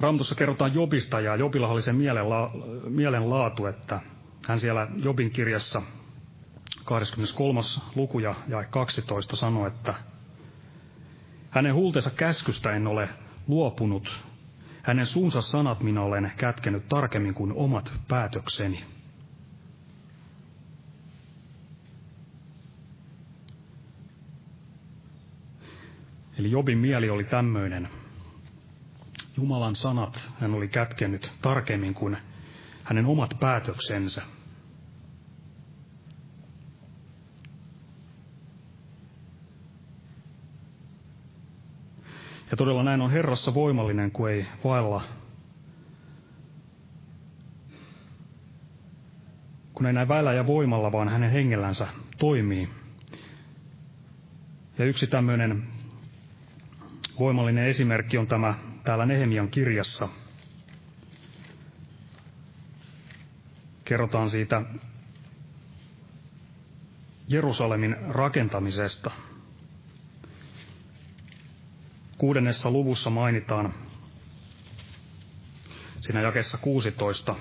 Raamatussa 0.00 0.34
kerrotaan 0.34 0.74
Jobista 0.74 1.20
ja 1.20 1.36
Jobilla 1.36 1.68
oli 1.68 1.82
se 1.82 1.92
mielenla- 1.92 2.50
mielenlaatu, 2.88 3.66
että 3.66 4.00
hän 4.48 4.58
siellä 4.60 4.88
Jobin 4.96 5.30
kirjassa 5.30 5.82
23. 6.92 7.60
luku 7.94 8.18
ja 8.18 8.34
12 8.70 9.36
sanoi, 9.36 9.68
että 9.68 9.94
hänen 11.50 11.74
huultensa 11.74 12.10
käskystä 12.10 12.72
en 12.72 12.86
ole 12.86 13.08
luopunut, 13.46 14.24
hänen 14.82 15.06
suunsa 15.06 15.40
sanat 15.42 15.82
minä 15.82 16.02
olen 16.02 16.32
kätkenyt 16.36 16.88
tarkemmin 16.88 17.34
kuin 17.34 17.52
omat 17.52 17.92
päätökseni. 18.08 18.84
Eli 26.38 26.50
Jobin 26.50 26.78
mieli 26.78 27.10
oli 27.10 27.24
tämmöinen. 27.24 27.88
Jumalan 29.36 29.76
sanat 29.76 30.32
hän 30.40 30.54
oli 30.54 30.68
kätkenyt 30.68 31.32
tarkemmin 31.42 31.94
kuin 31.94 32.16
hänen 32.84 33.06
omat 33.06 33.34
päätöksensä. 33.40 34.22
Ja 42.52 42.56
todella 42.56 42.82
näin 42.82 43.00
on 43.00 43.10
Herrassa 43.10 43.54
voimallinen, 43.54 44.10
kun 44.10 44.30
ei 44.30 44.46
vailla, 44.64 45.02
kun 49.74 49.86
ei 49.86 49.92
näin 49.92 50.08
väillä 50.08 50.32
ja 50.32 50.46
voimalla, 50.46 50.92
vaan 50.92 51.08
hänen 51.08 51.30
hengellänsä 51.30 51.86
toimii. 52.18 52.68
Ja 54.78 54.84
yksi 54.84 55.06
tämmöinen 55.06 55.66
voimallinen 57.18 57.64
esimerkki 57.66 58.18
on 58.18 58.26
tämä 58.26 58.54
täällä 58.84 59.06
Nehemian 59.06 59.48
kirjassa. 59.48 60.08
Kerrotaan 63.84 64.30
siitä 64.30 64.62
Jerusalemin 67.28 67.96
rakentamisesta. 68.08 69.10
Kuudennessa 72.22 72.70
luvussa 72.70 73.10
mainitaan 73.10 73.72
siinä 76.00 76.20
jakessa 76.20 76.58
16. 76.58 77.34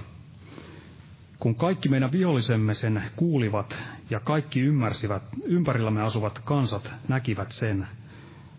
Kun 1.40 1.56
kaikki 1.56 1.90
meidän 1.90 2.12
vihollisemme 2.12 2.74
sen 2.74 3.04
kuulivat 3.16 3.78
ja 4.10 4.20
kaikki 4.20 4.62
ymmärsivät, 4.62 5.24
ympärillämme 5.44 6.02
asuvat 6.02 6.40
kansat 6.40 6.92
näkivät 7.08 7.52
sen, 7.52 7.88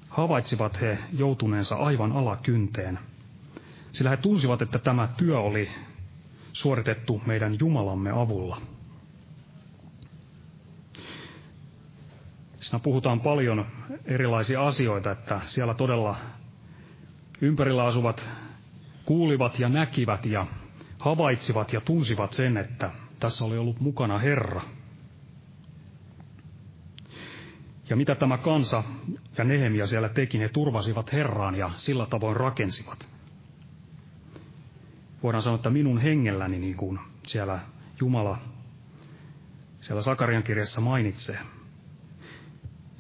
havaitsivat 0.08 0.80
he 0.80 0.98
joutuneensa 1.12 1.76
aivan 1.76 2.12
alakynteen, 2.12 2.98
sillä 3.92 4.10
he 4.10 4.16
tunsivat, 4.16 4.62
että 4.62 4.78
tämä 4.78 5.08
työ 5.16 5.40
oli 5.40 5.68
suoritettu 6.52 7.22
meidän 7.26 7.56
Jumalamme 7.60 8.10
avulla. 8.10 8.60
Siinä 12.62 12.78
puhutaan 12.78 13.20
paljon 13.20 13.66
erilaisia 14.04 14.66
asioita, 14.66 15.10
että 15.10 15.40
siellä 15.44 15.74
todella 15.74 16.16
ympärillä 17.40 17.84
asuvat 17.84 18.28
kuulivat 19.04 19.58
ja 19.58 19.68
näkivät 19.68 20.26
ja 20.26 20.46
havaitsivat 20.98 21.72
ja 21.72 21.80
tunsivat 21.80 22.32
sen, 22.32 22.56
että 22.56 22.90
tässä 23.20 23.44
oli 23.44 23.58
ollut 23.58 23.80
mukana 23.80 24.18
Herra– 24.18 24.60
Ja 27.92 27.96
mitä 27.96 28.14
tämä 28.14 28.38
kansa 28.38 28.84
ja 29.38 29.44
Nehemia 29.44 29.86
siellä 29.86 30.08
teki, 30.08 30.40
he 30.40 30.48
turvasivat 30.48 31.12
Herraan 31.12 31.54
ja 31.54 31.70
sillä 31.76 32.06
tavoin 32.06 32.36
rakensivat. 32.36 33.08
Voidaan 35.22 35.42
sanoa, 35.42 35.56
että 35.56 35.70
minun 35.70 35.98
hengelläni, 35.98 36.58
niin 36.58 36.76
kuin 36.76 36.98
siellä 37.26 37.60
Jumala 38.00 38.38
siellä 39.80 40.02
Sakarian 40.02 40.42
kirjassa 40.42 40.80
mainitsee. 40.80 41.38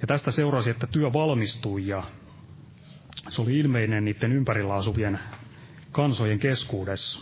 Ja 0.02 0.06
tästä 0.06 0.30
seurasi, 0.30 0.70
että 0.70 0.86
työ 0.86 1.12
valmistui 1.12 1.86
ja 1.86 2.02
se 3.28 3.42
oli 3.42 3.58
ilmeinen 3.58 4.04
niiden 4.04 4.32
ympärillä 4.32 4.74
asuvien 4.74 5.18
kansojen 5.92 6.38
keskuudessa. 6.38 7.20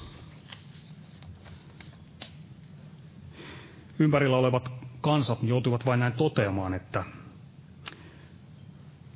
Ympärillä 3.99 4.37
olevat 4.37 4.73
kansat 5.01 5.39
joutuivat 5.43 5.87
vain 5.87 6.01
näin 6.01 6.13
toteamaan, 6.13 6.75
että 6.75 7.05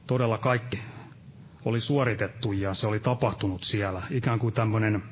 todella 0.06 0.38
kaikki 0.38 0.78
oli 1.64 1.80
suoritettu 1.80 2.52
ja 2.52 2.74
se 2.74 2.86
oli 2.86 3.00
tapahtunut 3.00 3.62
siellä. 3.62 4.02
Ikään 4.10 4.38
kuin 4.38 4.54
tämmöinen, 4.54 5.02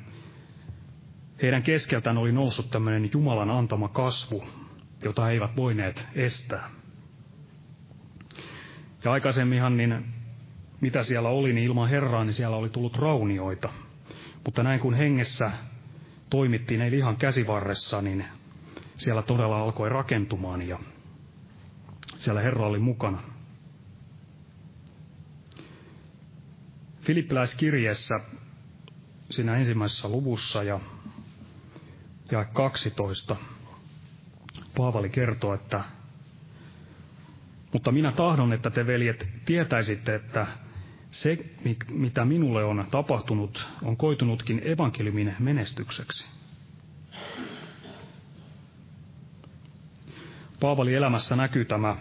heidän 1.41 1.63
keskeltään 1.63 2.17
oli 2.17 2.31
noussut 2.31 2.69
tämmöinen 2.69 3.09
Jumalan 3.13 3.49
antama 3.49 3.87
kasvu, 3.87 4.43
jota 5.03 5.25
he 5.25 5.31
eivät 5.31 5.55
voineet 5.55 6.07
estää. 6.15 6.82
Ja 9.03 9.11
aikaisemminhan, 9.11 9.77
niin 9.77 10.05
mitä 10.81 11.03
siellä 11.03 11.29
oli, 11.29 11.53
niin 11.53 11.65
ilman 11.65 11.89
Herraa, 11.89 12.23
niin 12.23 12.33
siellä 12.33 12.57
oli 12.57 12.69
tullut 12.69 12.97
raunioita. 12.97 13.69
Mutta 14.45 14.63
näin 14.63 14.79
kun 14.79 14.93
hengessä 14.93 15.51
toimittiin 16.29 16.81
ei 16.81 16.91
lihan 16.91 17.17
käsivarressa, 17.17 18.01
niin 18.01 18.25
siellä 18.97 19.21
todella 19.21 19.61
alkoi 19.61 19.89
rakentumaan 19.89 20.67
ja 20.67 20.79
siellä 22.17 22.41
Herra 22.41 22.65
oli 22.65 22.79
mukana. 22.79 23.21
Filippiläiskirjeessä 27.01 28.15
siinä 29.29 29.55
ensimmäisessä 29.55 30.09
luvussa 30.09 30.63
ja, 30.63 30.79
ja 32.31 32.45
12 32.45 33.35
Paavali 34.77 35.09
kertoo, 35.09 35.53
että 35.53 35.83
mutta 37.73 37.91
minä 37.91 38.11
tahdon, 38.11 38.53
että 38.53 38.69
te 38.69 38.87
veljet 38.87 39.27
tietäisitte, 39.45 40.15
että 40.15 40.47
se, 41.11 41.37
mitä 41.89 42.25
minulle 42.25 42.63
on 42.63 42.87
tapahtunut, 42.91 43.67
on 43.83 43.97
koitunutkin 43.97 44.61
evankeliumin 44.65 45.35
menestykseksi. 45.39 46.27
Paavali 50.59 50.93
elämässä 50.95 51.35
näkyy 51.35 51.65
tämä 51.65 51.97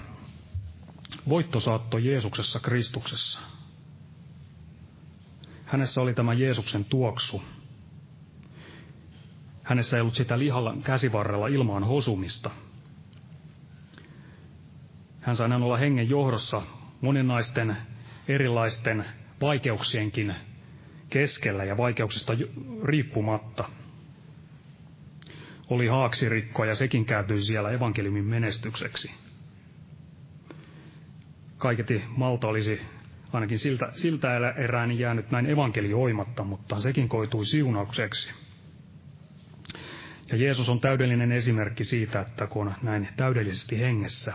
voittosaatto 1.29 1.99
Jeesuksessa 1.99 2.61
Kristuksessa– 2.61 3.41
Hänessä 5.73 6.01
oli 6.01 6.15
tämä 6.15 6.33
Jeesuksen 6.33 6.85
tuoksu. 6.85 7.43
Hänessä 9.63 9.97
ei 9.97 10.01
ollut 10.01 10.15
sitä 10.15 10.39
lihalla 10.39 10.77
käsivarrella 10.85 11.47
ilmaan 11.47 11.85
hosumista. 11.85 12.51
Hän 15.23 15.37
sai 15.37 15.53
olla 15.53 15.77
hengen 15.77 16.11
johdossa 16.11 16.63
moninaisten 17.01 17.77
erilaisten 18.29 19.05
vaikeuksienkin 19.41 20.35
keskellä 21.11 21.65
ja 21.65 21.77
vaikeuksista 21.77 22.33
riippumatta. 22.85 23.65
Oli 25.71 25.87
haaksirikko 25.87 26.65
ja 26.65 26.75
sekin 26.75 27.05
kääntyi 27.05 27.43
siellä 27.43 27.71
evankeliumin 27.71 28.25
menestykseksi. 28.25 29.11
Kaiketi 31.59 32.03
Malta 32.17 32.49
olisi 32.49 32.81
ainakin 33.33 33.59
siltä, 33.59 33.89
siltä 33.91 34.37
erään 34.57 34.99
jäänyt 34.99 35.31
näin 35.31 35.47
evankelioimatta, 35.47 36.45
mutta 36.45 36.81
sekin 36.81 37.09
koitui 37.09 37.47
siunaukseksi. 37.47 38.31
Ja 40.31 40.37
Jeesus 40.37 40.69
on 40.69 40.81
täydellinen 40.81 41.33
esimerkki 41.33 41.85
siitä, 41.85 42.21
että 42.21 42.47
kun 42.47 42.73
näin 42.83 43.09
täydellisesti 43.17 43.81
hengessä, 43.81 44.33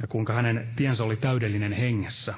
ja 0.00 0.06
kuinka 0.06 0.32
hänen 0.32 0.68
tiensä 0.76 1.04
oli 1.04 1.16
täydellinen 1.16 1.72
hengessä, 1.72 2.34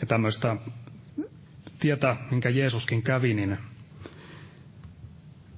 ja 0.00 0.06
tämmöistä 0.06 0.56
tietä, 1.80 2.16
minkä 2.30 2.48
Jeesuskin 2.48 3.02
kävi, 3.02 3.34
niin 3.34 3.58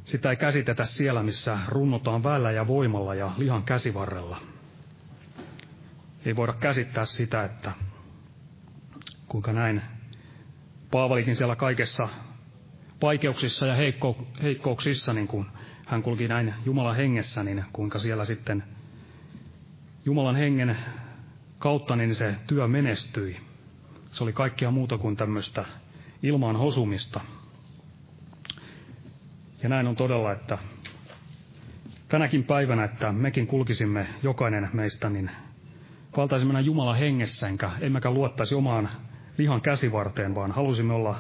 sitä 0.05 0.31
ei 0.31 0.37
käsitetä 0.37 0.85
siellä, 0.85 1.23
missä 1.23 1.59
runnotaan 1.69 2.23
väellä 2.25 2.51
ja 2.53 2.67
voimalla 2.67 3.15
ja 3.15 3.33
lihan 3.39 3.63
käsivarrella. 3.63 4.41
Ei 6.25 6.37
voida 6.37 6.53
käsittää 6.53 7.05
sitä, 7.07 7.45
että 7.45 7.73
kuinka 9.33 9.53
näin 9.53 9.83
Paavalikin 10.91 11.37
siellä 11.37 11.57
kaikessa 11.57 12.09
vaikeuksissa 13.03 13.67
ja 13.67 13.75
heikko, 13.75 14.27
heikkouksissa, 14.43 15.13
niin 15.13 15.29
kuin 15.29 15.47
hän 15.87 16.03
kulki 16.03 16.29
näin 16.29 16.55
Jumalan 16.65 16.97
hengessä, 16.97 17.43
niin 17.43 17.65
kuinka 17.73 17.99
siellä 17.99 18.25
sitten 18.25 18.65
Jumalan 20.05 20.37
hengen 20.37 20.77
kautta 21.59 21.97
niin 21.97 22.15
se 22.15 22.35
työ 22.47 22.69
menestyi. 22.69 23.37
Se 24.11 24.25
oli 24.25 24.33
kaikkea 24.33 24.71
muuta 24.71 24.99
kuin 24.99 25.17
tämmöistä 25.17 25.65
ilmaan 26.23 26.57
hosumista. 26.57 27.21
Ja 29.63 29.69
näin 29.69 29.87
on 29.87 29.97
todella, 29.97 30.33
että 30.33 30.59
tänäkin 32.09 32.45
päivänä, 32.45 32.85
että 32.85 33.13
mekin 33.13 33.47
kulkisimme 33.47 34.07
jokainen 34.23 34.71
meistä, 34.73 35.11
niin 35.11 35.31
valtaisimme 36.17 36.61
Jumala 36.61 36.95
hengessä, 36.95 37.49
enkä 37.49 37.71
emmekä 37.81 38.11
luottaisi 38.11 38.55
omaan 38.55 38.89
lihan 39.39 39.61
käsivarteen, 39.61 40.35
vaan 40.35 40.53
halusimme 40.53 40.95
olla 40.95 41.17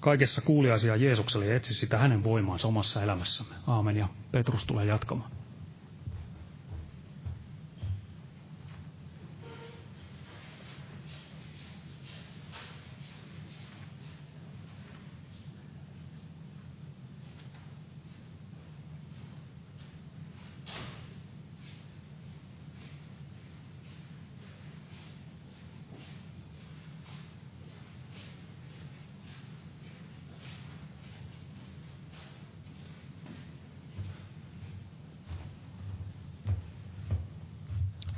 kaikessa 0.00 0.40
kuuliaisia 0.40 0.96
Jeesukselle 0.96 1.46
ja 1.46 1.56
etsi 1.56 1.74
sitä 1.74 1.98
hänen 1.98 2.24
voimaansa 2.24 2.68
omassa 2.68 3.02
elämässämme. 3.02 3.54
Aamen 3.66 3.96
ja 3.96 4.08
Petrus 4.32 4.66
tulee 4.66 4.84
jatkamaan. 4.86 5.37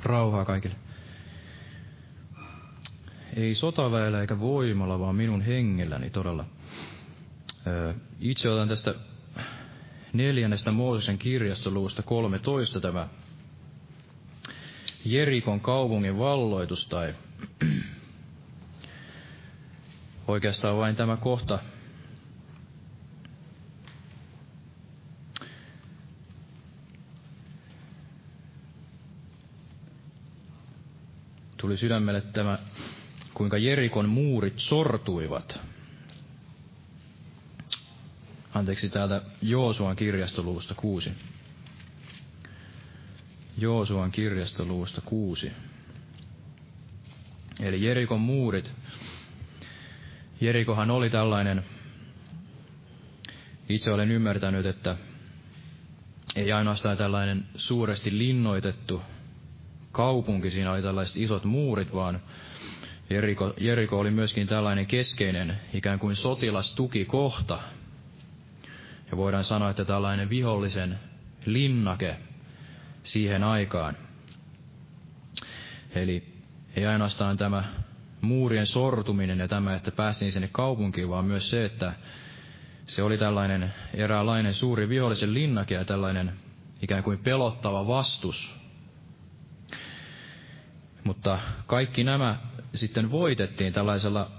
Rauhaa 0.03 0.45
kaikille. 0.45 0.75
Ei 3.35 3.55
sotaväellä 3.55 4.21
eikä 4.21 4.39
voimalla, 4.39 4.99
vaan 4.99 5.15
minun 5.15 5.41
hengelläni 5.41 6.09
todella. 6.09 6.45
Itse 8.19 8.49
otan 8.49 8.67
tästä 8.67 8.95
neljännestä 10.13 10.71
Mooseksen 10.71 11.17
kirjastoluusta 11.17 12.03
13 12.03 12.81
tämä 12.81 13.07
Jerikon 15.05 15.59
kaupungin 15.59 16.17
valloitus 16.19 16.87
tai 16.87 17.13
oikeastaan 20.27 20.77
vain 20.77 20.95
tämä 20.95 21.17
kohta 21.17 21.59
tuli 31.71 31.77
sydämelle 31.77 32.21
tämä, 32.21 32.59
kuinka 33.33 33.57
Jerikon 33.57 34.09
muurit 34.09 34.59
sortuivat. 34.59 35.59
Anteeksi, 38.53 38.89
täältä 38.89 39.21
Joosuan 39.41 39.95
kirjastoluvusta 39.95 40.75
kuusi. 40.75 41.11
Joosuan 43.57 44.11
kirjastoluvusta 44.11 45.01
kuusi. 45.01 45.51
Eli 47.59 47.85
Jerikon 47.85 48.21
muurit. 48.21 48.71
Jerikohan 50.41 50.91
oli 50.91 51.09
tällainen, 51.09 51.65
itse 53.69 53.91
olen 53.91 54.11
ymmärtänyt, 54.11 54.65
että 54.65 54.97
ei 56.35 56.51
ainoastaan 56.51 56.97
tällainen 56.97 57.45
suuresti 57.55 58.17
linnoitettu 58.17 59.01
kaupunki, 59.91 60.51
siinä 60.51 60.71
oli 60.71 60.81
tällaiset 60.81 61.17
isot 61.17 61.43
muurit, 61.43 61.93
vaan 61.93 62.19
Jeriko, 63.09 63.53
Jeriko 63.57 63.99
oli 63.99 64.11
myöskin 64.11 64.47
tällainen 64.47 64.85
keskeinen 64.85 65.59
ikään 65.73 65.99
kuin 65.99 66.15
sotilastukikohta. 66.15 67.59
Ja 69.11 69.17
voidaan 69.17 69.43
sanoa, 69.43 69.69
että 69.69 69.85
tällainen 69.85 70.29
vihollisen 70.29 70.99
linnake 71.45 72.15
siihen 73.03 73.43
aikaan. 73.43 73.97
Eli 75.95 76.23
ei 76.75 76.85
ainoastaan 76.85 77.37
tämä 77.37 77.63
muurien 78.21 78.67
sortuminen 78.67 79.39
ja 79.39 79.47
tämä, 79.47 79.75
että 79.75 79.91
päästiin 79.91 80.31
sinne 80.31 80.49
kaupunkiin, 80.51 81.09
vaan 81.09 81.25
myös 81.25 81.49
se, 81.49 81.65
että 81.65 81.93
se 82.85 83.03
oli 83.03 83.17
tällainen 83.17 83.73
eräänlainen 83.93 84.53
suuri 84.53 84.89
vihollisen 84.89 85.33
linnake 85.33 85.75
ja 85.75 85.85
tällainen 85.85 86.33
ikään 86.81 87.03
kuin 87.03 87.19
pelottava 87.19 87.87
vastus 87.87 88.60
mutta 91.11 91.39
kaikki 91.67 92.03
nämä 92.03 92.37
sitten 92.75 93.11
voitettiin 93.11 93.73
tällaisella 93.73 94.31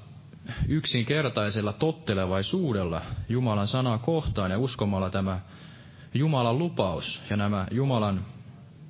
yksinkertaisella 0.68 1.72
tottelevaisuudella 1.72 3.02
Jumalan 3.28 3.66
sanaa 3.66 3.98
kohtaan 3.98 4.50
ja 4.50 4.58
uskomalla 4.58 5.10
tämä 5.10 5.40
Jumalan 6.14 6.58
lupaus 6.58 7.22
ja 7.30 7.36
nämä 7.36 7.66
Jumalan 7.70 8.26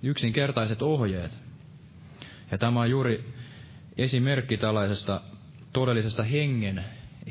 yksinkertaiset 0.03 0.83
ohjeet. 0.83 1.39
Ja 2.51 2.59
tämä 2.59 2.81
on 2.81 2.91
juuri 2.91 3.35
esimerkki 3.97 4.57
tällaisesta 4.57 5.21
todellisesta 5.73 6.23
hengen, 6.23 6.85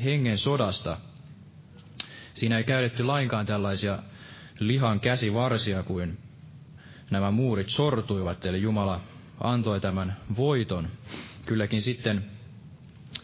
hengen 0.04 0.38
sodasta. 0.38 0.98
Siinä 2.34 2.58
ei 2.58 2.64
käytetty 2.64 3.04
lainkaan 3.04 3.46
tällaisia 3.46 3.98
lihan 4.58 5.00
käsivarsia 5.00 5.82
kuin 5.82 6.18
nämä 7.10 7.30
muurit 7.30 7.68
sortuivat, 7.68 8.44
eli 8.44 8.62
Jumala 8.62 9.00
antoi 9.42 9.80
tämän 9.80 10.16
voiton. 10.36 10.88
Kylläkin 11.46 11.82
sitten 11.82 12.24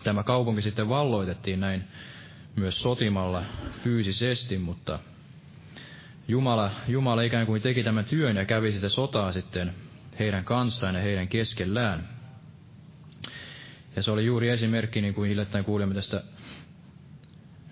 tämä 0.04 0.22
kaupunki 0.22 0.62
sitten 0.62 0.88
valloitettiin 0.88 1.60
näin 1.60 1.84
myös 2.56 2.80
sotimalla 2.80 3.42
fyysisesti, 3.84 4.58
mutta 4.58 4.98
Jumala, 6.28 6.70
Jumala 6.88 7.22
ikään 7.22 7.46
kuin 7.46 7.62
teki 7.62 7.82
tämän 7.82 8.04
työn 8.04 8.36
ja 8.36 8.44
kävi 8.44 8.72
sitä 8.72 8.88
sotaa 8.88 9.32
sitten 9.32 9.74
heidän 10.18 10.44
kanssaan 10.44 10.94
ja 10.94 11.00
heidän 11.00 11.28
keskellään. 11.28 12.08
Ja 13.96 14.02
se 14.02 14.10
oli 14.10 14.24
juuri 14.26 14.48
esimerkki, 14.48 15.00
niin 15.00 15.14
kuin 15.14 15.28
hiljattain 15.28 15.64
kuulimme 15.64 15.94
tästä 15.94 16.22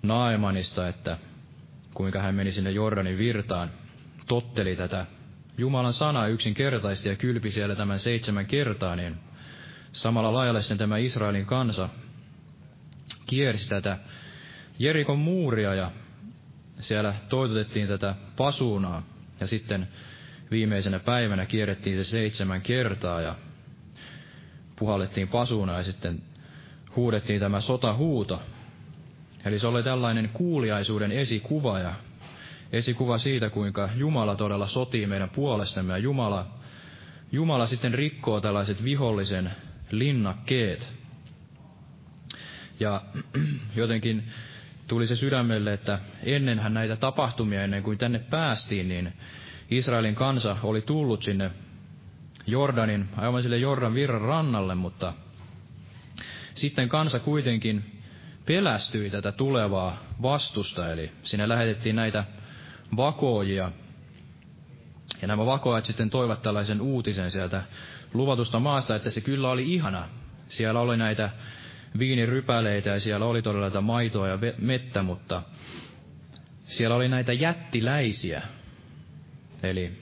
Naemanista, 0.03 0.89
että 0.89 1.19
kuinka 1.95 2.23
hän 2.23 2.35
meni 2.35 2.53
sinne 2.53 2.71
Jordanin 2.71 3.19
virtaan, 3.19 3.71
totteli 4.29 4.77
tätä 4.77 5.07
Jumalan 5.59 5.92
sana 5.92 6.27
yksinkertaisesti 6.27 7.09
ja 7.09 7.16
kylpi 7.16 7.51
siellä 7.51 7.77
tämän 7.77 7.99
seitsemän 7.99 8.47
kertaa, 8.47 8.97
niin 8.97 9.16
samalla 9.92 10.33
lailla 10.33 10.62
sen 10.62 10.79
tämä 10.79 10.99
Israelin 10.99 11.47
kansa 11.47 11.88
kiersi 13.27 13.69
tätä 13.69 13.99
Jerikon 14.79 15.19
muuria 15.19 15.75
ja 15.75 15.90
siellä 16.81 17.14
toitotettiin 17.29 17.88
tätä 17.88 18.14
pasuunaa 18.37 19.03
ja 19.40 19.47
sitten 19.47 19.88
viimeisenä 20.51 20.99
päivänä 20.99 21.47
kierrettiin 21.47 22.05
se 22.05 22.11
seitsemän 22.11 22.62
kertaa 22.62 23.21
ja 23.21 23.35
puhallettiin 24.77 25.29
pasuuna 25.29 25.77
ja 25.77 25.83
sitten 25.83 26.23
huudettiin 26.97 27.40
tämä 27.40 27.61
sotahuuto. 27.61 28.42
Eli 29.45 29.59
se 29.59 29.66
oli 29.66 29.83
tällainen 29.83 30.29
kuuliaisuuden 30.29 31.12
esikuva 31.12 31.79
ja 31.79 31.95
esikuva 32.73 33.19
siitä, 33.19 33.51
kuinka 33.51 33.89
Jumala 33.97 34.37
todella 34.37 34.67
sotii 34.67 35.07
meidän 35.07 35.31
puolestamme 35.31 35.93
ja 35.93 35.99
Jumala, 35.99 36.47
Jumala 37.33 37.67
sitten 37.67 37.95
rikkoo 37.95 38.41
tällaiset 38.41 38.85
vihollisen 38.85 39.51
linnakkeet. 39.91 40.93
Ja 42.81 43.03
jotenkin 43.77 44.25
tuli 44.87 45.07
se 45.07 45.17
sydämelle, 45.17 45.73
että 45.73 45.99
ennenhän 46.23 46.75
näitä 46.75 46.97
tapahtumia, 46.97 47.65
ennen 47.65 47.83
kuin 47.83 47.99
tänne 47.99 48.19
päästiin, 48.19 48.89
niin 48.89 49.13
Israelin 49.71 50.15
kansa 50.15 50.57
oli 50.63 50.81
tullut 50.81 51.23
sinne 51.23 51.51
Jordanin, 52.47 53.09
aivan 53.17 53.43
sille 53.43 53.59
Jordan 53.59 53.95
virran 53.95 54.21
rannalle, 54.21 54.75
mutta 54.75 55.13
sitten 56.55 56.89
kansa 56.89 57.19
kuitenkin 57.19 58.03
pelästyi 58.47 59.11
tätä 59.11 59.33
tulevaa 59.33 60.03
vastusta, 60.23 60.93
eli 60.93 61.11
sinne 61.23 61.49
lähetettiin 61.49 61.97
näitä 61.97 62.25
vakoojia. 62.96 63.72
Ja 65.22 65.29
nämä 65.29 65.46
vakoajat 65.46 65.85
sitten 65.85 66.11
toivat 66.11 66.42
tällaisen 66.42 66.81
uutisen 66.81 67.31
sieltä 67.31 67.62
luvatusta 68.14 68.61
maasta, 68.61 68.96
että 68.96 69.11
se 69.11 69.20
kyllä 69.20 69.51
oli 69.51 69.75
ihana. 69.75 70.09
Siellä 70.49 70.81
oli 70.81 70.96
näitä 70.96 71.31
viinirypäleitä 71.99 72.90
ja 72.90 73.01
siellä 73.01 73.27
oli 73.27 73.42
todella 73.42 73.70
tätä 73.70 73.81
maitoa 73.81 74.29
ja 74.29 74.38
mettä, 74.59 75.03
mutta 75.03 75.42
siellä 76.64 76.96
oli 76.96 77.09
näitä 77.09 77.33
jättiläisiä. 77.33 78.42
Eli 79.62 79.92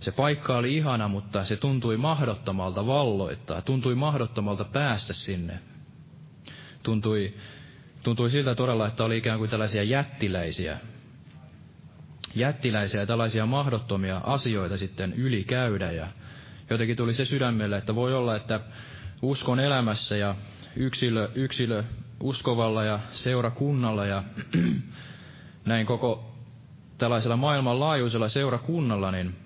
se 0.00 0.12
paikka 0.12 0.56
oli 0.56 0.76
ihana, 0.76 1.08
mutta 1.08 1.44
se 1.44 1.56
tuntui 1.56 1.96
mahdottomalta 1.96 2.86
valloittaa, 2.86 3.62
tuntui 3.62 3.94
mahdottomalta 3.94 4.64
päästä 4.64 5.12
sinne. 5.12 5.58
Tuntui, 6.82 7.34
tuntui 8.02 8.30
siltä 8.30 8.54
todella, 8.54 8.86
että 8.86 9.04
oli 9.04 9.16
ikään 9.16 9.38
kuin 9.38 9.50
tällaisia 9.50 9.82
jättiläisiä, 9.82 10.78
jättiläisiä 12.34 13.06
tällaisia 13.06 13.46
mahdottomia 13.46 14.20
asioita 14.24 14.78
sitten 14.78 15.12
yli 15.12 15.44
käydä. 15.44 15.92
Ja 15.92 16.06
jotenkin 16.70 16.96
tuli 16.96 17.12
se 17.12 17.24
sydämelle, 17.24 17.76
että 17.76 17.94
voi 17.94 18.14
olla, 18.14 18.36
että 18.36 18.60
uskon 19.22 19.60
elämässä 19.60 20.16
ja 20.16 20.34
yksilö, 20.76 21.28
yksilö 21.34 21.84
uskovalla 22.20 22.84
ja 22.84 23.00
seurakunnalla 23.12 24.06
ja 24.06 24.24
näin 25.64 25.86
koko 25.86 26.36
tällaisella 26.98 27.36
maailmanlaajuisella 27.36 28.28
seurakunnalla, 28.28 29.10
niin 29.10 29.36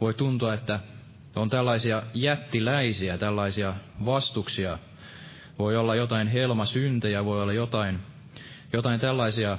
voi 0.00 0.14
tuntua, 0.14 0.54
että 0.54 0.80
on 1.36 1.50
tällaisia 1.50 2.02
jättiläisiä, 2.14 3.18
tällaisia 3.18 3.74
vastuksia. 4.04 4.78
Voi 5.58 5.76
olla 5.76 5.94
jotain 5.94 6.28
helmasyntejä, 6.28 7.24
voi 7.24 7.42
olla 7.42 7.52
jotain, 7.52 7.98
jotain 8.72 9.00
tällaisia 9.00 9.58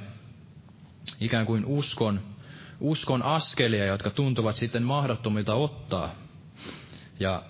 ikään 1.21 1.45
kuin 1.45 1.65
uskon, 1.65 2.19
uskon 2.79 3.23
askelia, 3.23 3.85
jotka 3.85 4.09
tuntuvat 4.09 4.55
sitten 4.55 4.83
mahdottomilta 4.83 5.55
ottaa. 5.55 6.09
Ja 7.19 7.43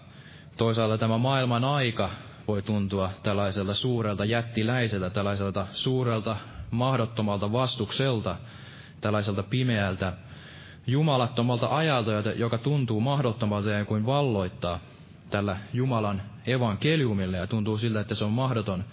toisaalta 0.58 0.98
tämä 0.98 1.18
maailman 1.18 1.64
aika 1.64 2.10
voi 2.48 2.62
tuntua 2.62 3.12
tällaiselta 3.24 3.74
suurelta 3.74 4.26
jättiläiseltä, 4.26 5.10
tällaiselta 5.10 5.68
suurelta 5.72 6.38
mahdottomalta 6.72 7.52
vastukselta, 7.52 8.36
tällaiselta 9.02 9.44
pimeältä, 9.44 10.14
jumalattomalta 10.88 11.76
ajalta, 11.76 12.12
joka 12.36 12.58
tuntuu 12.58 13.02
mahdottomalta 13.02 13.70
ja 13.70 13.86
kuin 13.86 14.06
valloittaa 14.06 14.80
tällä 15.30 15.58
Jumalan 15.74 16.22
evankeliumille 16.48 17.38
ja 17.38 17.48
tuntuu 17.48 17.78
siltä, 17.78 18.00
että 18.00 18.16
se 18.16 18.26
on 18.26 18.32
mahdoton, 18.32 18.86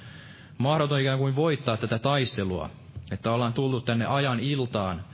mahdoton 0.59 1.01
ikään 1.01 1.19
kuin 1.19 1.37
voittaa 1.37 1.77
tätä 1.77 1.99
taistelua. 1.99 2.71
Että 3.11 3.33
ollaan 3.33 3.53
tullut 3.53 3.85
tänne 3.85 4.07
ajan 4.07 4.41
iltaan, 4.41 5.05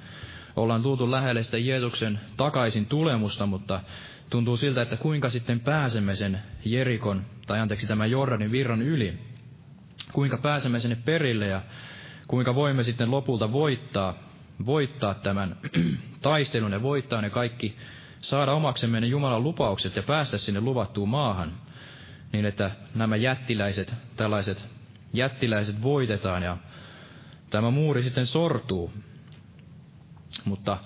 ollaan 0.56 0.82
tultu 0.82 1.10
lähelle 1.10 1.42
sitä 1.42 1.58
Jeesuksen 1.58 2.20
takaisin 2.36 2.86
tulemusta, 2.86 3.46
mutta 3.46 3.80
tuntuu 4.30 4.56
siltä, 4.56 4.82
että 4.82 4.96
kuinka 4.96 5.30
sitten 5.30 5.60
pääsemme 5.60 6.16
sen 6.16 6.42
Jerikon, 6.64 7.22
tai 7.46 7.60
anteeksi 7.60 7.86
tämän 7.86 8.10
Jordanin 8.10 8.52
virran 8.52 8.82
yli, 8.82 9.18
kuinka 10.12 10.38
pääsemme 10.38 10.80
sinne 10.80 10.96
perille 11.04 11.46
ja 11.46 11.62
kuinka 12.28 12.54
voimme 12.54 12.84
sitten 12.84 13.10
lopulta 13.10 13.52
voittaa, 13.52 14.14
voittaa 14.66 15.14
tämän 15.14 15.56
taistelun 16.22 16.72
ja 16.72 16.82
voittaa 16.82 17.20
ne 17.20 17.30
kaikki, 17.30 17.76
saada 18.20 18.52
omaksemme 18.52 19.00
ne 19.00 19.06
Jumalan 19.06 19.42
lupaukset 19.42 19.96
ja 19.96 20.02
päästä 20.02 20.38
sinne 20.38 20.60
luvattuun 20.60 21.08
maahan, 21.08 21.52
niin 22.32 22.44
että 22.44 22.70
nämä 22.94 23.16
jättiläiset, 23.16 23.94
tällaiset 24.16 24.66
jättiläiset 25.12 25.82
voitetaan 25.82 26.42
ja 26.42 26.56
tämä 27.50 27.70
muuri 27.70 28.02
sitten 28.02 28.26
sortuu. 28.26 28.92
Mutta 30.44 30.78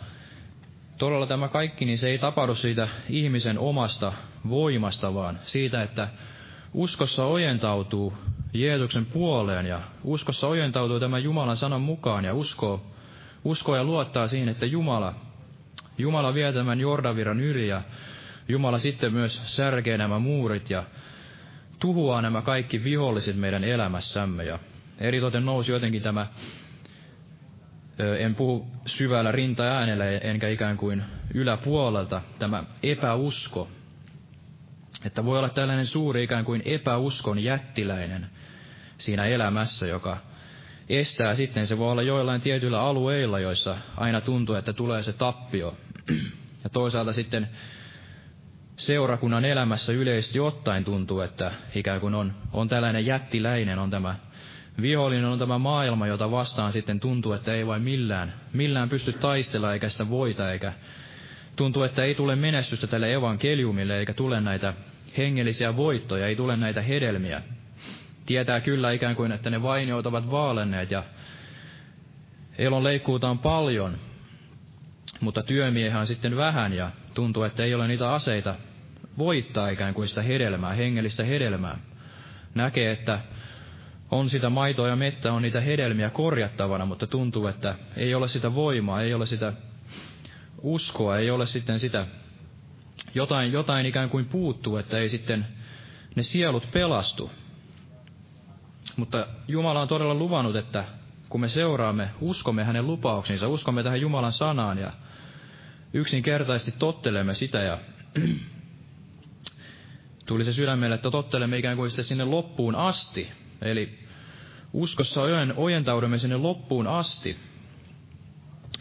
todella 0.99 1.27
tämä 1.27 1.49
kaikki, 1.49 1.85
niin 1.85 1.99
se 1.99 2.09
ei 2.09 2.19
tapahdu 2.19 2.55
siitä 2.55 2.89
ihmisen 3.11 3.59
omasta 3.59 4.13
voimasta, 4.49 5.15
vaan 5.15 5.39
siitä, 5.45 5.83
että 5.83 6.09
uskossa 6.75 7.25
ojentautuu 7.25 8.13
Jeesuksen 8.53 9.07
puoleen 9.07 9.67
ja 9.67 9.81
uskossa 10.05 10.47
ojentautuu 10.49 11.01
tämän 11.01 11.25
Jumalan 11.25 11.57
sanan 11.57 11.81
mukaan 11.81 12.25
ja 12.25 12.35
uskoo, 12.35 12.87
uskoo 13.45 13.77
ja 13.77 13.85
luottaa 13.85 14.27
siihen, 14.27 14.49
että 14.49 14.67
Jumala, 14.67 15.15
Jumala 15.99 16.35
vie 16.35 16.53
tämän 16.53 16.81
Jordaviran 16.81 17.41
yli 17.41 17.69
ja 17.69 17.83
Jumala 18.49 18.79
sitten 18.79 19.13
myös 19.13 19.57
särkee 19.57 19.99
nämä 19.99 20.19
muurit 20.19 20.71
ja 20.71 20.85
tuhoaa 21.79 22.23
nämä 22.23 22.43
kaikki 22.43 22.85
viholliset 22.85 23.37
meidän 23.37 23.65
elämässämme. 23.65 24.45
Ja 24.45 24.59
eritoten 24.99 25.45
nousi 25.47 25.73
jotenkin 25.73 26.03
tämä 26.03 26.27
en 28.19 28.35
puhu 28.35 28.67
syvällä 28.87 29.33
rinta-äänellä 29.33 30.05
enkä 30.11 30.49
ikään 30.49 30.77
kuin 30.77 31.03
yläpuolelta, 31.35 32.23
tämä 32.39 32.65
epäusko. 32.83 33.69
Että 35.05 35.25
voi 35.25 35.39
olla 35.39 35.49
tällainen 35.49 35.87
suuri 35.87 36.25
ikään 36.25 36.45
kuin 36.45 36.63
epäuskon 36.65 37.39
jättiläinen 37.39 38.27
siinä 38.99 39.25
elämässä, 39.25 39.87
joka 39.87 40.17
estää 40.89 41.35
sitten, 41.35 41.67
se 41.67 41.79
voi 41.79 41.93
olla 41.93 42.03
joillain 42.03 42.41
tietyillä 42.41 42.81
alueilla, 42.81 43.41
joissa 43.41 43.77
aina 43.97 44.21
tuntuu, 44.21 44.55
että 44.55 44.73
tulee 44.73 45.03
se 45.03 45.13
tappio. 45.13 45.77
Ja 46.65 46.71
toisaalta 46.71 47.13
sitten 47.13 47.49
seurakunnan 48.77 49.45
elämässä 49.45 49.93
yleisesti 49.93 50.41
ottaen 50.41 50.85
tuntuu, 50.85 51.21
että 51.21 51.53
ikään 51.75 52.01
kuin 52.01 52.15
on, 52.15 52.33
on 52.53 52.69
tällainen 52.69 53.07
jättiläinen, 53.07 53.79
on 53.79 53.91
tämä 53.91 54.17
Vihollinen 54.83 55.25
on 55.25 55.39
tämä 55.39 55.59
maailma, 55.59 56.07
jota 56.07 56.31
vastaan 56.31 56.73
sitten 56.73 57.01
tuntuu, 57.01 57.33
että 57.33 57.55
ei 57.55 57.67
vain 57.67 57.83
millään, 57.83 58.33
millään 58.53 58.89
pysty 58.89 59.13
taistella 59.13 59.73
eikä 59.73 59.89
sitä 59.89 60.09
voita, 60.09 60.53
eikä 60.53 60.73
tuntuu, 61.57 61.83
että 61.83 62.05
ei 62.05 62.15
tule 62.15 62.37
menestystä 62.37 62.87
tälle 62.87 63.13
evankeliumille, 63.13 63.99
eikä 63.99 64.15
tule 64.15 64.41
näitä 64.41 64.75
hengellisiä 65.19 65.77
voittoja, 65.77 66.27
ei 66.27 66.37
tule 66.37 66.57
näitä 66.57 66.83
hedelmiä. 66.83 67.43
Tietää 68.27 68.61
kyllä 68.61 68.91
ikään 68.91 69.17
kuin, 69.17 69.33
että 69.33 69.51
ne 69.51 69.63
vainiot 69.63 70.07
ovat 70.07 70.31
vaalenneet 70.31 70.91
ja 70.91 71.03
elon 72.59 72.85
leikkuuta 72.85 73.29
on 73.29 73.39
paljon, 73.39 73.99
mutta 75.21 75.43
työmiehän 75.43 76.01
on 76.01 76.07
sitten 76.07 76.37
vähän 76.37 76.73
ja 76.73 76.91
tuntuu, 77.15 77.43
että 77.43 77.65
ei 77.65 77.75
ole 77.75 77.89
niitä 77.89 78.13
aseita 78.13 78.55
voittaa 79.19 79.69
ikään 79.69 79.95
kuin 79.95 80.09
sitä 80.09 80.23
hedelmää, 80.23 80.73
hengellistä 80.73 81.25
hedelmää. 81.25 81.79
Näkee, 82.55 82.91
että 82.91 83.19
on 84.15 84.31
sitä 84.31 84.51
maitoa 84.51 84.89
ja 84.89 84.97
mettä, 84.97 85.33
on 85.33 85.43
niitä 85.43 85.61
hedelmiä 85.61 86.11
korjattavana, 86.11 86.87
mutta 86.87 87.07
tuntuu, 87.07 87.47
että 87.47 87.75
ei 87.97 88.15
ole 88.15 88.29
sitä 88.29 88.55
voimaa, 88.55 89.03
ei 89.03 89.15
ole 89.15 89.27
sitä 89.27 89.53
uskoa, 90.63 91.19
ei 91.19 91.31
ole 91.31 91.47
sitten 91.47 91.79
sitä, 91.79 92.07
jotain, 93.15 93.53
jotain 93.53 93.87
ikään 93.87 94.11
kuin 94.11 94.25
puuttuu, 94.25 94.77
että 94.77 94.99
ei 94.99 95.09
sitten 95.09 95.47
ne 96.17 96.23
sielut 96.23 96.69
pelastu. 96.73 97.31
Mutta 98.97 99.27
Jumala 99.49 99.81
on 99.81 99.89
todella 99.89 100.15
luvannut, 100.15 100.57
että 100.57 100.85
kun 101.29 101.41
me 101.41 101.49
seuraamme, 101.49 102.09
uskomme 102.21 102.65
hänen 102.65 102.87
lupauksiinsa, 102.87 103.49
uskomme 103.49 103.83
tähän 103.83 104.01
Jumalan 104.01 104.33
sanaan 104.33 104.79
ja 104.79 104.93
yksinkertaisesti 105.93 106.79
tottelemme 106.79 107.35
sitä 107.35 107.59
ja 107.63 107.79
tuli 110.27 110.45
se 110.45 110.53
sydämelle, 110.53 110.95
että 110.95 111.11
tottelemme 111.11 111.59
ikään 111.59 111.77
kuin 111.77 111.91
sitten 111.91 112.05
sinne 112.05 112.25
loppuun 112.25 112.75
asti. 112.75 113.31
Eli 113.63 114.04
uskossa 114.75 115.21
ojentaudumme 115.57 116.19
sinne 116.19 116.37
loppuun 116.37 116.87
asti, 116.87 117.37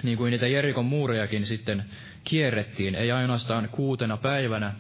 niin 0.04 0.18
kuin 0.18 0.32
niitä 0.32 0.48
Jerikon 0.48 0.86
muurejakin 0.86 1.46
sitten 1.46 1.86
kierrettiin, 2.24 2.96
ei 2.96 3.12
ainoastaan 3.12 3.70
kuutena 3.72 4.18
päivänä, 4.18 4.74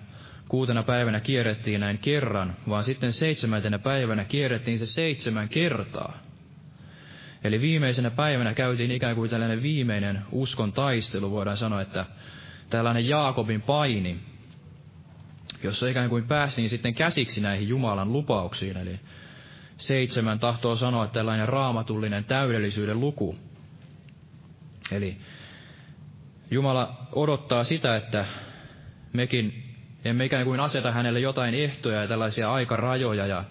kuutena 0.48 0.84
päivänä 0.84 1.20
kierrettiin 1.20 1.80
näin 1.80 1.98
kerran, 1.98 2.56
vaan 2.70 2.84
sitten 2.84 3.14
seitsemäntenä 3.14 3.80
päivänä 3.80 4.26
kierrettiin 4.26 4.80
se 4.80 4.86
seitsemän 4.86 5.50
kertaa. 5.50 6.18
Eli 7.44 7.62
viimeisenä 7.62 8.12
päivänä 8.12 8.54
käytiin 8.54 8.92
ikään 8.92 9.16
kuin 9.16 9.30
tällainen 9.30 9.62
viimeinen 9.62 10.22
uskon 10.32 10.74
taistelu, 10.74 11.32
voidaan 11.32 11.58
sanoa, 11.58 11.82
että 11.82 12.06
tällainen 12.70 13.08
Jaakobin 13.08 13.62
paini, 13.62 14.20
jossa 15.64 15.88
ikään 15.88 16.10
kuin 16.10 16.24
päästiin 16.24 16.70
sitten 16.70 16.94
käsiksi 16.94 17.42
näihin 17.42 17.68
Jumalan 17.68 18.14
lupauksiin, 18.14 18.78
eli 18.78 19.00
seitsemän 19.78 20.40
tahtoo 20.40 20.76
sanoa 20.76 21.08
tällainen 21.08 21.50
raamatullinen 21.50 22.24
täydellisyyden 22.24 23.00
luku. 23.00 23.36
Eli 24.92 25.18
Jumala 26.52 27.08
odottaa 27.12 27.64
sitä, 27.64 27.96
että 27.96 28.26
mekin 29.14 29.64
emme 30.06 30.26
ikään 30.26 30.46
kuin 30.46 30.60
aseta 30.60 30.92
hänelle 30.92 31.20
jotain 31.20 31.54
ehtoja 31.54 32.02
ja 32.02 32.08
tällaisia 32.08 32.54
aikarajoja 32.54 33.26
ja 33.28 33.44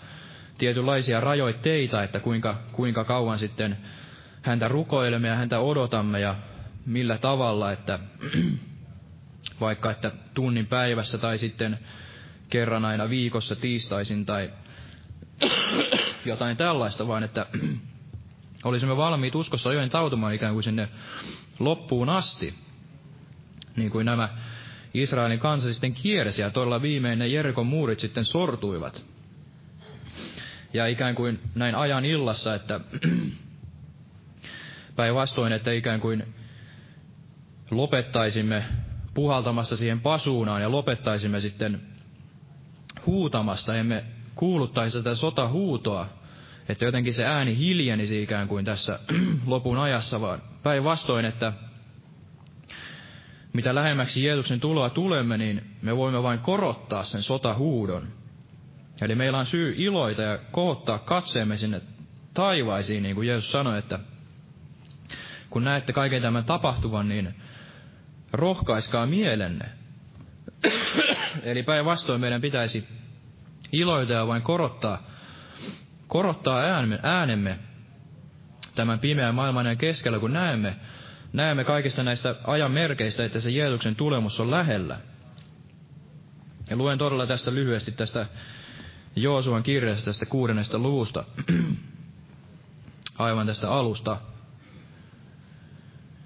tietynlaisia 0.58 1.20
rajoitteita, 1.20 2.02
että 2.02 2.20
kuinka, 2.20 2.58
kuinka 2.72 3.04
kauan 3.04 3.38
sitten 3.38 3.76
häntä 4.42 4.68
rukoilemme 4.68 5.28
ja 5.28 5.34
häntä 5.34 5.58
odotamme 5.58 6.20
ja 6.20 6.34
millä 6.86 7.18
tavalla, 7.18 7.72
että 7.72 7.98
vaikka 9.60 9.90
että 9.90 10.12
tunnin 10.34 10.66
päivässä 10.66 11.18
tai 11.18 11.38
sitten 11.38 11.78
kerran 12.50 12.84
aina 12.84 13.08
viikossa 13.08 13.56
tiistaisin 13.56 14.26
tai 14.26 14.50
jotain 16.24 16.56
tällaista, 16.56 17.08
vaan 17.08 17.22
että 17.22 17.46
olisimme 18.64 18.96
valmiit 18.96 19.34
uskossa 19.34 19.70
ajoin 19.70 19.90
tautumaan 19.90 20.34
ikään 20.34 20.52
kuin 20.52 20.62
sinne 20.62 20.88
loppuun 21.58 22.08
asti. 22.08 22.54
Niin 23.76 23.90
kuin 23.90 24.06
nämä 24.06 24.28
Israelin 24.94 25.38
kansa 25.38 25.72
sitten 25.72 25.94
kiersi 25.94 26.42
ja 26.42 26.50
todella 26.50 26.82
viimeinen 26.82 27.32
Jerikon 27.32 27.66
muurit 27.66 28.00
sitten 28.00 28.24
sortuivat. 28.24 29.04
Ja 30.72 30.86
ikään 30.86 31.14
kuin 31.14 31.40
näin 31.54 31.74
ajan 31.74 32.04
illassa, 32.04 32.54
että 32.54 32.80
päinvastoin, 34.96 35.52
että 35.52 35.72
ikään 35.72 36.00
kuin 36.00 36.34
lopettaisimme 37.70 38.64
puhaltamassa 39.14 39.76
siihen 39.76 40.00
pasuunaan 40.00 40.62
ja 40.62 40.70
lopettaisimme 40.70 41.40
sitten 41.40 41.80
huutamasta, 43.06 43.74
emme 43.74 44.04
kuuluttaisi 44.34 44.98
tätä 44.98 45.14
sotahuutoa, 45.14 46.08
että 46.68 46.84
jotenkin 46.84 47.12
se 47.12 47.26
ääni 47.26 47.58
hiljenisi 47.58 48.22
ikään 48.22 48.48
kuin 48.48 48.64
tässä 48.64 48.98
lopun 49.46 49.78
ajassa, 49.78 50.20
vaan 50.20 50.42
päinvastoin, 50.62 51.24
että 51.24 51.52
mitä 53.52 53.74
lähemmäksi 53.74 54.24
Jeesuksen 54.24 54.60
tuloa 54.60 54.90
tulemme, 54.90 55.38
niin 55.38 55.76
me 55.82 55.96
voimme 55.96 56.22
vain 56.22 56.38
korottaa 56.38 57.02
sen 57.02 57.22
sotahuudon. 57.22 58.08
Eli 59.02 59.14
meillä 59.14 59.38
on 59.38 59.46
syy 59.46 59.74
iloita 59.76 60.22
ja 60.22 60.38
kohottaa 60.50 60.98
katseemme 60.98 61.56
sinne 61.56 61.80
taivaisiin, 62.34 63.02
niin 63.02 63.14
kuin 63.14 63.28
Jeesus 63.28 63.50
sanoi, 63.50 63.78
että 63.78 63.98
kun 65.50 65.64
näette 65.64 65.92
kaiken 65.92 66.22
tämän 66.22 66.44
tapahtuvan, 66.44 67.08
niin 67.08 67.34
rohkaiskaa 68.32 69.06
mielenne. 69.06 69.68
Eli 71.42 71.62
päinvastoin 71.62 72.20
meidän 72.20 72.40
pitäisi 72.40 72.88
iloita 73.72 74.12
ja 74.12 74.26
vain 74.26 74.42
korottaa, 74.42 75.02
korottaa 76.06 76.60
äänemme, 77.02 77.58
tämän 78.74 78.98
pimeän 78.98 79.34
maailman 79.34 79.76
keskellä, 79.76 80.18
kun 80.18 80.32
näemme, 80.32 80.76
näemme 81.32 81.64
kaikista 81.64 82.02
näistä 82.02 82.34
ajan 82.44 82.72
merkeistä, 82.72 83.24
että 83.24 83.40
se 83.40 83.50
Jeesuksen 83.50 83.96
tulemus 83.96 84.40
on 84.40 84.50
lähellä. 84.50 84.98
Ja 86.70 86.76
luen 86.76 86.98
todella 86.98 87.26
tästä 87.26 87.54
lyhyesti 87.54 87.92
tästä 87.92 88.26
Joosuan 89.16 89.62
kirjasta 89.62 90.04
tästä 90.04 90.26
kuudennesta 90.26 90.78
luvusta, 90.78 91.24
aivan 93.18 93.46
tästä 93.46 93.70
alusta. 93.70 94.18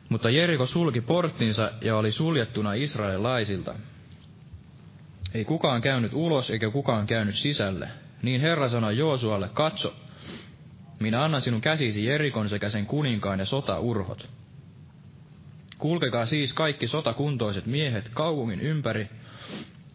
Mutta 0.09 0.31
Jeriko 0.31 0.67
sulki 0.67 1.01
porttinsa 1.01 1.73
ja 1.81 1.97
oli 1.97 2.13
suljettuna 2.13 2.75
israelilaisilta. 2.75 3.75
Ei 5.37 5.45
kukaan 5.45 5.81
käynyt 5.81 6.13
ulos 6.15 6.51
eikä 6.51 6.71
kukaan 6.71 7.07
käynyt 7.07 7.35
sisälle. 7.35 7.89
Niin 8.23 8.41
Herra 8.41 8.69
sanoi 8.69 8.97
Joosualle, 8.97 9.49
katso, 9.49 9.95
minä 11.01 11.25
annan 11.25 11.43
sinun 11.43 11.61
käsisi 11.61 12.07
Jerikon 12.07 12.49
sekä 12.49 12.71
sen 12.71 12.87
kuninkaan 12.87 13.39
ja 13.39 13.47
sotaurhot. 13.47 14.29
Kulkekaa 15.79 16.27
siis 16.27 16.53
kaikki 16.53 16.87
sotakuntoiset 16.87 17.67
miehet 17.67 18.09
kaupungin 18.09 18.61
ympäri, 18.61 19.09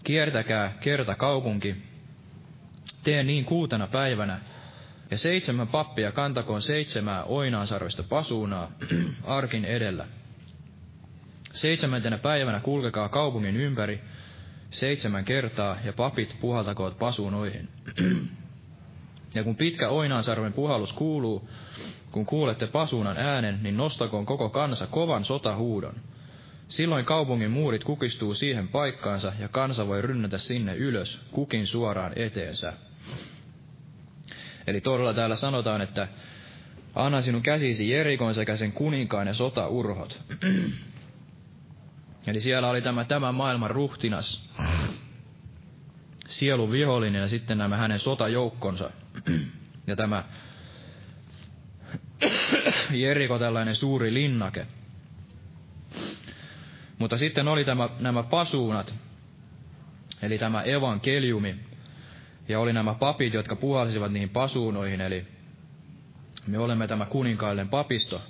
kiertäkää 0.04 0.78
kerta 0.80 1.16
kaupunki, 1.16 1.76
tee 3.04 3.24
niin 3.24 3.46
kuutena 3.46 3.88
päivänä, 3.88 4.40
ja 5.12 5.18
seitsemän 5.18 5.68
pappia 5.68 6.12
kantakoon 6.12 6.62
seitsemää 6.62 7.24
oinaansarvista 7.24 8.04
pasuunaa 8.04 8.72
arkin 9.24 9.66
edellä. 9.66 10.06
Seitsemäntenä 11.54 12.18
päivänä 12.18 12.60
kulkekaa 12.60 13.10
kaupungin 13.10 13.58
ympäri 13.58 14.02
seitsemän 14.72 15.26
kertaa, 15.26 15.78
ja 15.84 15.94
papit 15.94 16.36
puhaltakoot 16.42 17.00
pasuunoihin. 17.00 17.70
ja 19.36 19.44
kun 19.44 19.56
pitkä 19.56 19.90
oinaansarven 19.90 20.54
puhallus 20.54 20.94
kuuluu, 20.94 21.50
kun 22.12 22.26
kuulette 22.26 22.68
pasuunan 22.68 23.18
äänen, 23.18 23.60
niin 23.64 23.78
nostakoon 23.78 24.26
koko 24.26 24.50
kansa 24.50 24.88
kovan 24.88 25.26
sotahuudon. 25.26 25.96
Silloin 26.68 27.06
kaupungin 27.06 27.52
muurit 27.52 27.84
kukistuu 27.84 28.34
siihen 28.34 28.68
paikkaansa, 28.68 29.34
ja 29.40 29.48
kansa 29.48 29.88
voi 29.88 30.02
rynnätä 30.02 30.38
sinne 30.38 30.76
ylös, 30.76 31.22
kukin 31.32 31.68
suoraan 31.68 32.14
eteensä. 32.16 32.74
Eli 34.68 34.82
todella 34.82 35.14
täällä 35.14 35.36
sanotaan, 35.36 35.82
että 35.82 36.08
anna 36.96 37.22
sinun 37.22 37.42
käsisi 37.42 37.90
Jerikon 37.90 38.36
sekä 38.36 38.56
sen 38.58 38.72
kuninkaan 38.72 39.28
ja 39.28 39.34
sotaurhot. 39.34 40.22
Eli 42.32 42.42
siellä 42.42 42.70
oli 42.70 42.82
tämä 42.82 43.06
tämän 43.06 43.36
maailman 43.36 43.72
ruhtinas, 43.72 44.50
sielun 46.28 46.72
vihollinen 46.72 47.22
ja 47.22 47.28
sitten 47.28 47.58
nämä 47.58 47.78
hänen 47.78 48.00
sotajoukkonsa. 48.00 48.92
Ja 49.88 49.96
tämä 49.96 50.24
Jeriko 52.92 53.40
tällainen 53.40 53.76
suuri 53.76 54.14
linnake. 54.14 54.68
Mutta 56.98 57.18
sitten 57.18 57.48
oli 57.48 57.66
tämä, 57.66 57.90
nämä 58.00 58.24
pasuunat, 58.24 58.96
eli 60.22 60.38
tämä 60.38 60.62
evankeliumi, 60.62 61.56
ja 62.50 62.60
oli 62.60 62.74
nämä 62.74 62.94
papit, 62.94 63.34
jotka 63.34 63.56
puhalsivat 63.56 64.12
niihin 64.12 64.30
pasuunoihin, 64.30 65.02
eli 65.02 65.28
me 66.48 66.60
olemme 66.60 66.88
tämä 66.88 67.06
kuninkaillen 67.06 67.70
papisto. 67.70 68.22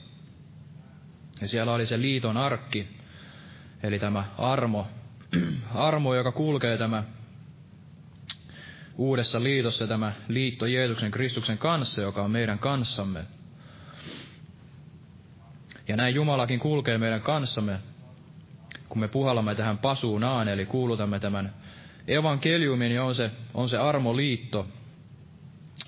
Ja 1.41 1.47
siellä 1.47 1.73
oli 1.73 1.85
se 1.85 2.01
liiton 2.01 2.37
arkki, 2.37 3.00
eli 3.84 3.99
tämä 3.99 4.23
armo, 4.38 4.88
armo, 5.73 6.15
joka 6.15 6.32
kulkee 6.32 6.77
tämä 6.77 7.03
uudessa 8.97 9.43
liitossa 9.43 9.88
tämä 9.88 10.13
liitto 10.27 10.65
Jeesuksen 10.65 11.11
Kristuksen 11.11 11.57
kanssa, 11.57 12.01
joka 12.01 12.23
on 12.23 12.32
meidän 12.32 12.59
kanssamme. 12.59 13.25
Ja 15.88 15.97
näin 15.97 16.15
Jumalakin 16.15 16.59
kulkee 16.59 16.97
meidän 16.97 17.21
kanssamme, 17.21 17.79
kun 18.89 18.99
me 18.99 19.07
puhallamme 19.07 19.55
tähän 19.55 19.77
pasuunaan, 19.77 20.47
eli 20.47 20.65
kuulutamme 20.65 21.19
tämän 21.19 21.53
evankeliumin, 22.07 22.89
niin 22.89 23.01
on 23.01 23.15
se, 23.15 23.32
on 23.53 23.69
se 23.69 23.77
armoliitto, 23.77 24.67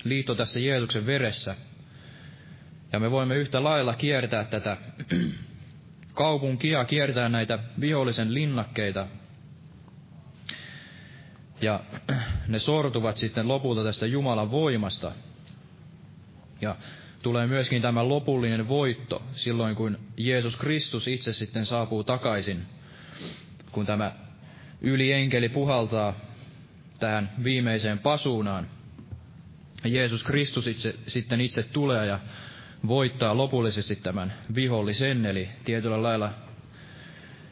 liitto 0.04 0.34
tässä 0.34 0.60
Jeesuksen 0.60 1.06
veressä. 1.06 1.56
Ja 2.92 3.00
me 3.00 3.10
voimme 3.10 3.36
yhtä 3.36 3.64
lailla 3.64 3.94
kiertää 3.94 4.44
tätä 4.44 4.76
kaupunkia, 6.14 6.84
kiertää 6.84 7.28
näitä 7.28 7.58
vihollisen 7.80 8.34
linnakkeita. 8.34 9.06
Ja 11.60 11.80
ne 12.48 12.58
sortuvat 12.58 13.16
sitten 13.16 13.48
lopulta 13.48 13.84
tästä 13.84 14.06
Jumalan 14.06 14.50
voimasta. 14.50 15.12
Ja 16.60 16.76
tulee 17.22 17.46
myöskin 17.46 17.82
tämä 17.82 18.08
lopullinen 18.08 18.68
voitto 18.68 19.22
silloin, 19.32 19.76
kun 19.76 19.98
Jeesus 20.16 20.56
Kristus 20.56 21.08
itse 21.08 21.32
sitten 21.32 21.66
saapuu 21.66 22.04
takaisin, 22.04 22.62
kun 23.72 23.86
tämä 23.86 24.12
ylienkeli 24.80 25.48
puhaltaa 25.48 26.14
tähän 26.98 27.30
viimeiseen 27.44 27.98
pasuunaan. 27.98 28.66
Jeesus 29.84 30.24
Kristus 30.24 30.66
itse, 30.66 30.94
sitten 31.06 31.40
itse 31.40 31.62
tulee 31.62 32.06
ja 32.06 32.20
voittaa 32.88 33.36
lopullisesti 33.36 33.96
tämän 33.96 34.32
vihollisen, 34.54 35.26
eli 35.26 35.48
tietyllä 35.64 36.02
lailla, 36.02 36.30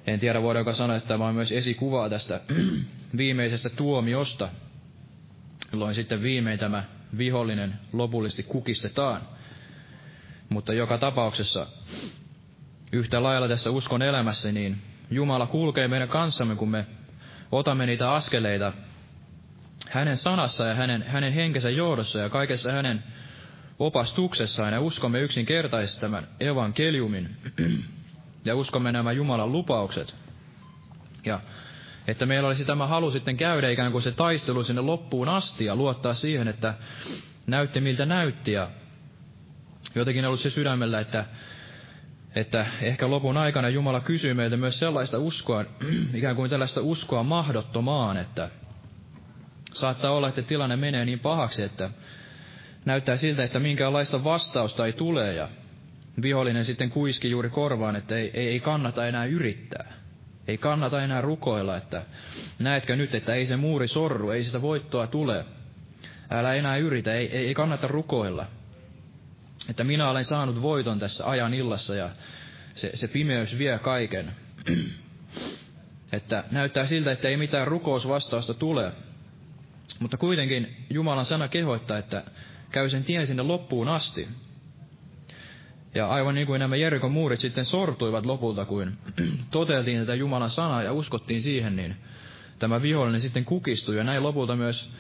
en 0.07 0.21
tiedä 0.21 0.43
voidaanko 0.43 0.73
sanoa, 0.73 0.97
että 0.97 1.09
tämä 1.09 1.27
on 1.27 1.35
myös 1.35 1.53
esikuvaa 1.53 2.11
tästä 2.11 2.41
viimeisestä 3.17 3.71
tuomiosta, 3.71 4.49
jolloin 5.73 5.95
sitten 5.95 6.23
viimein 6.23 6.59
tämä 6.59 6.85
vihollinen 7.19 7.75
lopullisesti 7.93 8.43
kukistetaan. 8.43 9.23
Mutta 10.49 10.73
joka 10.73 10.99
tapauksessa 10.99 11.67
yhtä 12.93 13.23
lailla 13.23 13.49
tässä 13.49 13.71
uskon 13.71 14.03
elämässä, 14.03 14.53
niin 14.53 14.79
Jumala 15.11 15.47
kulkee 15.47 15.89
meidän 15.89 16.09
kanssamme, 16.09 16.57
kun 16.57 16.71
me 16.71 16.87
otamme 17.53 17.87
niitä 17.87 18.13
askeleita 18.13 18.73
hänen 19.91 20.17
sanassa 20.17 20.67
ja 20.67 20.75
hänen, 20.75 21.03
hänen 21.03 21.33
henkensä 21.33 21.71
johdossa 21.71 22.19
ja 22.19 22.29
kaikessa 22.29 22.73
hänen 22.73 23.05
opastuksessaan 23.79 24.73
ja 24.73 24.81
uskomme 24.81 25.21
yksinkertaisesti 25.21 26.01
tämän 26.01 26.29
evankeliumin 26.41 27.37
ja 28.45 28.57
uskomme 28.57 28.93
nämä 28.93 29.13
Jumalan 29.13 29.53
lupaukset. 29.53 30.15
Ja 31.25 31.41
että 32.09 32.27
meillä 32.27 32.47
olisi 32.47 32.65
tämä 32.65 32.87
halu 32.87 33.11
sitten 33.11 33.37
käydä 33.37 33.71
ikään 33.71 33.93
kuin 33.93 34.03
se 34.03 34.13
taistelu 34.13 34.65
sinne 34.65 34.81
loppuun 34.81 35.29
asti 35.29 35.65
ja 35.65 35.77
luottaa 35.77 36.15
siihen, 36.15 36.49
että 36.49 36.75
näytti 37.47 37.81
miltä 37.81 38.07
näytti 38.07 38.53
ja 38.53 38.71
jotenkin 39.95 40.25
ollut 40.25 40.41
se 40.41 40.51
sydämellä, 40.51 41.01
että, 41.01 41.25
että 42.35 42.67
ehkä 42.81 43.11
lopun 43.11 43.37
aikana 43.37 43.69
Jumala 43.69 44.01
kysyy 44.01 44.35
meiltä 44.35 44.57
myös 44.57 44.79
sellaista 44.79 45.19
uskoa, 45.19 45.65
ikään 46.15 46.37
kuin 46.37 46.51
tällaista 46.51 46.81
uskoa 46.81 47.23
mahdottomaan, 47.23 48.17
että 48.17 48.51
saattaa 49.75 50.11
olla, 50.11 50.29
että 50.29 50.43
tilanne 50.43 50.77
menee 50.77 51.05
niin 51.05 51.21
pahaksi, 51.21 51.63
että 51.63 51.91
näyttää 52.85 53.17
siltä, 53.17 53.45
että 53.45 53.59
minkäänlaista 53.59 54.25
vastausta 54.25 54.87
ei 54.87 54.93
tule 54.93 55.33
ja 55.33 55.49
vihollinen 56.23 56.65
sitten 56.65 56.91
kuiski 56.91 57.31
juuri 57.31 57.51
korvaan, 57.51 57.97
että 57.97 58.17
ei, 58.17 58.31
ei, 58.35 58.49
ei 58.49 58.61
kannata 58.61 59.07
enää 59.07 59.25
yrittää. 59.25 59.93
Ei 60.49 60.59
kannata 60.59 61.03
enää 61.03 61.21
rukoilla, 61.21 61.77
että 61.77 62.03
näetkö 62.59 62.97
nyt, 62.97 63.15
että 63.15 63.35
ei 63.35 63.47
se 63.47 63.57
muuri 63.57 63.89
sorru, 63.89 64.31
ei 64.31 64.43
sitä 64.45 64.63
voittoa 64.63 65.07
tule. 65.07 65.45
Älä 66.31 66.55
enää 66.55 66.77
yritä, 66.77 67.15
ei, 67.15 67.37
ei, 67.37 67.47
ei 67.47 67.55
kannata 67.55 67.89
rukoilla. 67.89 68.47
Että 69.69 69.85
minä 69.85 70.11
olen 70.11 70.25
saanut 70.25 70.63
voiton 70.63 70.99
tässä 70.99 71.27
ajan 71.27 71.55
illassa 71.55 71.95
ja 71.95 72.11
se, 72.73 72.91
se 72.95 73.09
pimeys 73.09 73.59
vie 73.59 73.79
kaiken. 73.79 74.33
että 76.13 76.45
näyttää 76.51 76.87
siltä, 76.87 77.13
että 77.13 77.29
ei 77.29 77.37
mitään 77.37 77.69
rukousvastausta 77.69 78.55
tule. 78.55 78.93
Mutta 79.99 80.17
kuitenkin 80.17 80.77
Jumalan 80.91 81.25
sana 81.25 81.49
kehoittaa, 81.49 81.99
että 81.99 82.25
käy 82.73 82.89
sen 82.89 83.05
tien 83.05 83.27
sinne 83.27 83.43
loppuun 83.43 83.89
asti. 83.89 84.29
Ja 85.95 86.09
aivan 86.09 86.35
niin 86.35 86.47
kuin 86.47 86.59
nämä 86.59 86.77
Jerikon 86.77 87.13
muurit 87.13 87.41
sitten 87.41 87.65
sortuivat 87.65 88.27
lopulta, 88.27 88.65
kun 88.65 88.93
toteltiin 89.51 90.01
tätä 90.01 90.15
Jumalan 90.15 90.51
sanaa 90.51 90.83
ja 90.83 90.93
uskottiin 90.93 91.43
siihen, 91.43 91.77
niin 91.77 91.97
tämä 92.59 92.83
vihollinen 92.83 93.21
sitten 93.21 93.45
kukistui. 93.45 93.97
Ja 93.97 94.05
näin 94.05 94.23
lopulta 94.23 94.57
myös 94.57 94.91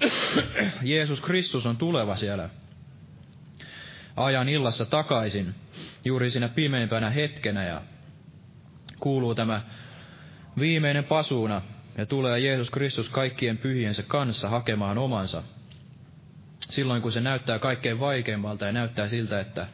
Jeesus 0.82 1.20
Kristus 1.20 1.66
on 1.66 1.76
tuleva 1.76 2.16
siellä 2.16 2.48
ajan 4.16 4.48
illassa 4.48 4.84
takaisin, 4.84 5.54
juuri 6.04 6.30
siinä 6.30 6.48
pimeimpänä 6.48 7.10
hetkenä. 7.10 7.64
Ja 7.64 7.82
kuuluu 9.00 9.34
tämä 9.34 9.62
viimeinen 10.58 11.04
pasuuna, 11.04 11.62
ja 11.98 12.06
tulee 12.06 12.40
Jeesus 12.40 12.70
Kristus 12.70 13.08
kaikkien 13.08 13.58
pyhiensä 13.58 14.02
kanssa 14.02 14.48
hakemaan 14.48 14.98
omansa. 14.98 15.42
Silloin 16.70 17.02
kun 17.02 17.12
se 17.12 17.20
näyttää 17.20 17.58
kaikkein 17.58 18.00
vaikeimmalta 18.00 18.66
ja 18.66 18.72
näyttää 18.72 19.08
siltä, 19.08 19.40
että 19.40 19.66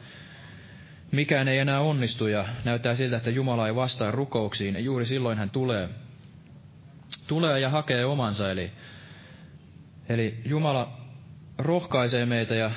mikään 1.11 1.47
ei 1.47 1.57
enää 1.57 1.79
onnistu 1.79 2.27
ja 2.27 2.45
näyttää 2.65 2.95
siltä, 2.95 3.17
että 3.17 3.29
Jumala 3.29 3.67
ei 3.67 3.75
vastaa 3.75 4.11
rukouksiin, 4.11 4.75
ja 4.75 4.79
juuri 4.79 5.05
silloin 5.05 5.37
hän 5.37 5.49
tulee, 5.49 5.89
tulee 7.27 7.59
ja 7.59 7.69
hakee 7.69 8.05
omansa. 8.05 8.51
Eli, 8.51 8.71
eli 10.09 10.41
Jumala 10.45 10.97
rohkaisee 11.57 12.25
meitä 12.25 12.55
ja 12.55 12.71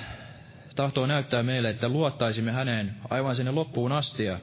tahtoo 0.77 1.07
näyttää 1.07 1.43
meille, 1.43 1.71
että 1.71 1.89
luottaisimme 1.89 2.53
häneen 2.53 2.95
aivan 3.11 3.37
sinne 3.37 3.51
loppuun 3.51 3.93
asti 3.93 4.25
ja 4.25 4.39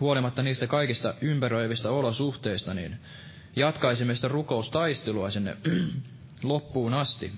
huolimatta 0.00 0.42
niistä 0.42 0.66
kaikista 0.66 1.14
ympäröivistä 1.20 1.90
olosuhteista, 1.90 2.74
niin 2.74 2.96
jatkaisimme 3.56 4.14
sitä 4.14 4.28
rukoustaistelua 4.28 5.30
sinne 5.30 5.56
loppuun 6.42 6.94
asti. 6.94 7.32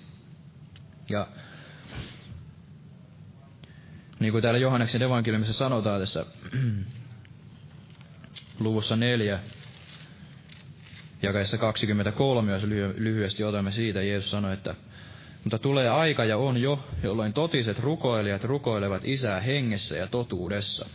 Ja 1.10 1.26
niin 4.20 4.32
kuin 4.32 4.42
täällä 4.42 4.58
Johanneksen 4.58 5.02
evankeliumissa 5.02 5.52
sanotaan 5.52 6.00
tässä 6.00 6.26
luvussa 8.58 8.96
neljä, 8.96 9.40
jakaessa 11.22 11.58
23, 11.58 12.52
jos 12.52 12.62
lyhyesti 12.96 13.44
otamme 13.44 13.72
siitä, 13.72 14.02
Jeesus 14.02 14.30
sanoi, 14.30 14.52
että 14.52 14.74
mutta 15.46 15.58
tulee 15.58 15.88
aika 15.88 16.24
ja 16.24 16.36
on 16.36 16.56
jo, 16.56 16.78
jolloin 17.02 17.32
totiset 17.32 17.78
rukoilijat 17.78 18.44
rukoilevat 18.44 19.04
Isää 19.04 19.40
hengessä 19.40 19.96
ja 19.96 20.06
totuudessa. 20.06 20.88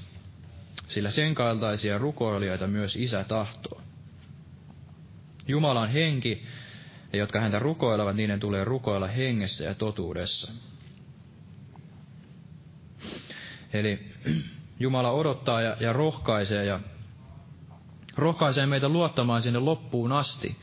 Sillä 0.88 1.12
sen 1.12 1.36
kaltaisia 1.36 1.98
rukoilijoita 1.98 2.68
myös 2.68 2.96
Isä 2.96 3.24
tahtoo. 3.24 3.82
Jumala 5.48 5.82
on 5.82 5.90
henki, 5.90 6.44
ja 7.14 7.20
jotka 7.20 7.40
häntä 7.40 7.60
rukoilevat, 7.60 8.16
niiden 8.16 8.40
tulee 8.40 8.64
rukoilla 8.64 9.08
hengessä 9.08 9.64
ja 9.64 9.76
totuudessa. 9.76 10.52
Eli 13.74 14.12
Jumala 14.80 15.12
odottaa 15.12 15.62
ja, 15.62 15.78
ja 15.80 15.94
rohkaisee 15.94 16.66
ja 16.66 16.80
rohkaisee 18.16 18.66
meitä 18.66 18.90
luottamaan 18.90 19.42
sinne 19.42 19.60
loppuun 19.60 20.12
asti. 20.12 20.58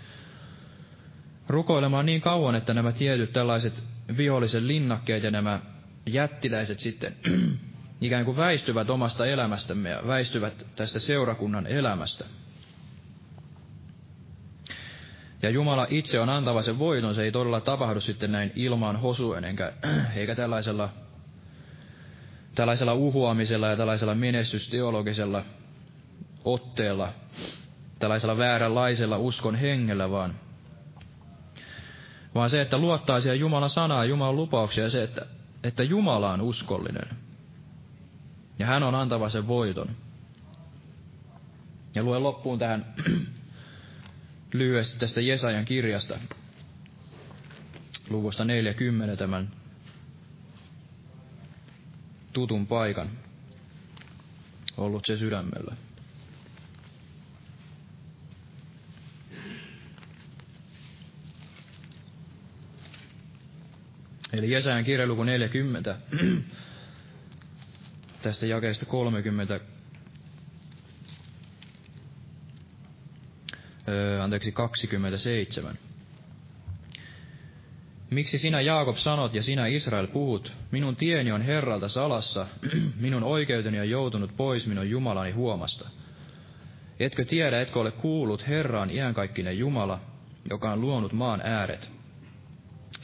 Rukoilemaan 1.48 2.06
niin 2.06 2.20
kauan, 2.20 2.54
että 2.54 2.74
nämä 2.74 2.92
tietyt 2.92 3.32
tällaiset 3.32 3.84
vihollisen 4.16 4.68
linnakkeet 4.68 5.22
ja 5.22 5.30
nämä 5.30 5.60
jättiläiset 6.06 6.78
sitten 6.78 7.16
ikään 8.00 8.24
kuin 8.24 8.36
väistyvät 8.36 8.90
omasta 8.90 9.26
elämästämme 9.26 9.90
ja 9.90 10.00
väistyvät 10.06 10.66
tästä 10.76 10.98
seurakunnan 10.98 11.66
elämästä. 11.66 12.24
Ja 15.42 15.50
Jumala 15.50 15.86
itse 15.90 16.20
on 16.20 16.28
antava 16.28 16.62
sen 16.62 16.78
voiton, 16.78 17.14
se 17.14 17.22
ei 17.22 17.32
todella 17.32 17.60
tapahdu 17.60 18.00
sitten 18.00 18.32
näin 18.32 18.52
ilmaan 18.54 18.96
hosuen, 18.96 19.44
enkä, 19.44 19.72
eikä 20.16 20.34
tällaisella, 20.34 20.90
tällaisella 22.58 22.94
uhuamisella 22.94 23.68
ja 23.68 23.76
tällaisella 23.76 24.14
menestysteologisella 24.14 25.44
otteella, 26.44 27.12
tällaisella 27.98 28.38
vääränlaisella 28.38 29.18
uskon 29.18 29.54
hengellä, 29.54 30.10
vaan, 30.10 30.34
vaan 32.34 32.50
se, 32.50 32.60
että 32.60 32.78
luottaa 32.78 33.20
siihen 33.20 33.40
Jumalan 33.40 33.70
sanaa, 33.70 34.04
Jumalan 34.04 34.36
lupauksia 34.36 34.84
ja 34.84 34.90
se, 34.90 35.02
että, 35.02 35.26
että 35.64 35.82
Jumala 35.82 36.32
on 36.32 36.40
uskollinen. 36.40 37.08
Ja 38.58 38.66
hän 38.66 38.82
on 38.82 38.94
antava 38.94 39.30
sen 39.30 39.48
voiton. 39.48 39.88
Ja 41.94 42.02
luen 42.02 42.22
loppuun 42.22 42.58
tähän 42.58 42.94
lyhyesti 44.52 44.98
tästä 44.98 45.20
Jesajan 45.20 45.64
kirjasta, 45.64 46.18
luvusta 48.10 48.44
40 48.44 49.16
tämän 49.16 49.57
tutun 52.32 52.66
paikan. 52.66 53.10
Ollut 54.76 55.02
se 55.06 55.16
sydämellä. 55.16 55.76
Eli 64.32 64.50
Jesajan 64.50 64.84
kirja 64.84 65.06
luku 65.06 65.24
40, 65.24 65.98
tästä 68.22 68.46
jakeesta 68.46 68.86
30 68.86 69.60
öö, 73.88 74.22
anteeksi, 74.22 74.52
27. 74.52 75.87
Miksi 78.10 78.38
sinä 78.38 78.60
Jaakob 78.60 78.96
sanot 78.96 79.34
ja 79.34 79.42
sinä 79.42 79.66
Israel 79.66 80.06
puhut, 80.06 80.52
minun 80.70 80.96
tieni 80.96 81.32
on 81.32 81.42
Herralta 81.42 81.88
salassa, 81.88 82.46
minun 83.00 83.22
oikeuteni 83.22 83.80
on 83.80 83.90
joutunut 83.90 84.36
pois 84.36 84.66
minun 84.66 84.90
Jumalani 84.90 85.30
huomasta. 85.30 85.88
Etkö 87.00 87.24
tiedä, 87.24 87.60
etkö 87.60 87.80
ole 87.80 87.90
kuullut 87.90 88.48
Herraan 88.48 88.90
iänkaikkinen 88.90 89.58
Jumala, 89.58 90.00
joka 90.50 90.72
on 90.72 90.80
luonut 90.80 91.12
maan 91.12 91.40
ääret. 91.44 91.90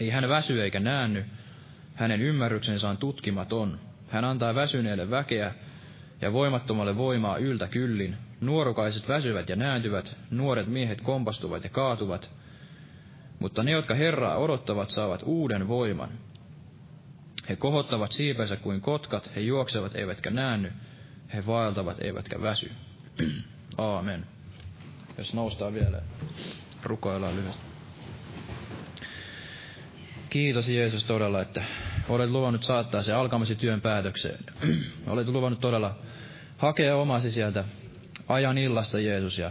Ei 0.01 0.11
hän 0.11 0.29
väsy 0.29 0.63
eikä 0.63 0.81
näänny, 0.81 1.25
hänen 1.95 2.21
ymmärryksensä 2.21 2.89
on 2.89 2.97
tutkimaton. 2.97 3.79
Hän 4.09 4.25
antaa 4.25 4.55
väsyneelle 4.55 5.11
väkeä 5.11 5.55
ja 6.21 6.33
voimattomalle 6.33 6.97
voimaa 6.97 7.37
yltä 7.37 7.69
kyllin. 7.69 8.17
Nuorukaiset 8.41 9.09
väsyvät 9.09 9.49
ja 9.49 9.57
nääntyvät, 9.57 10.17
nuoret 10.31 10.67
miehet 10.67 11.01
kompastuvat 11.01 11.65
ja 11.65 11.71
kaatuvat. 11.71 12.31
Mutta 13.45 13.63
ne, 13.63 13.71
jotka 13.71 13.95
Herraa 13.95 14.37
odottavat, 14.37 14.91
saavat 14.91 15.23
uuden 15.25 15.69
voiman. 15.69 16.09
He 17.49 17.57
kohottavat 17.57 18.13
siipensä 18.13 18.57
kuin 18.57 18.81
kotkat, 18.81 19.31
he 19.37 19.41
juoksevat 19.41 19.95
eivätkä 19.95 20.31
näänny, 20.31 20.73
he 21.35 21.47
vaeltavat 21.47 22.01
eivätkä 22.01 22.43
väsy. 22.43 22.73
Aamen. 23.79 24.27
Jos 25.19 25.35
noustaan 25.35 25.75
vielä, 25.75 26.03
rukoillaan 26.83 27.37
lyhyesti. 27.37 27.63
Kiitos 30.31 30.69
Jeesus 30.69 31.05
todella, 31.05 31.43
että 31.43 31.63
olet 32.09 32.31
luvannut 32.31 32.65
saattaa 32.65 33.03
se 33.03 33.13
alkamasi 33.13 33.55
työn 33.55 33.81
päätökseen. 33.81 34.45
olet 35.07 35.29
luvannut 35.29 35.61
todella 35.61 35.99
hakea 36.59 36.97
omasi 36.97 37.31
sieltä 37.31 37.65
ajan 38.29 38.59
illasta 38.59 39.01
Jeesus 39.01 39.39
ja 39.39 39.51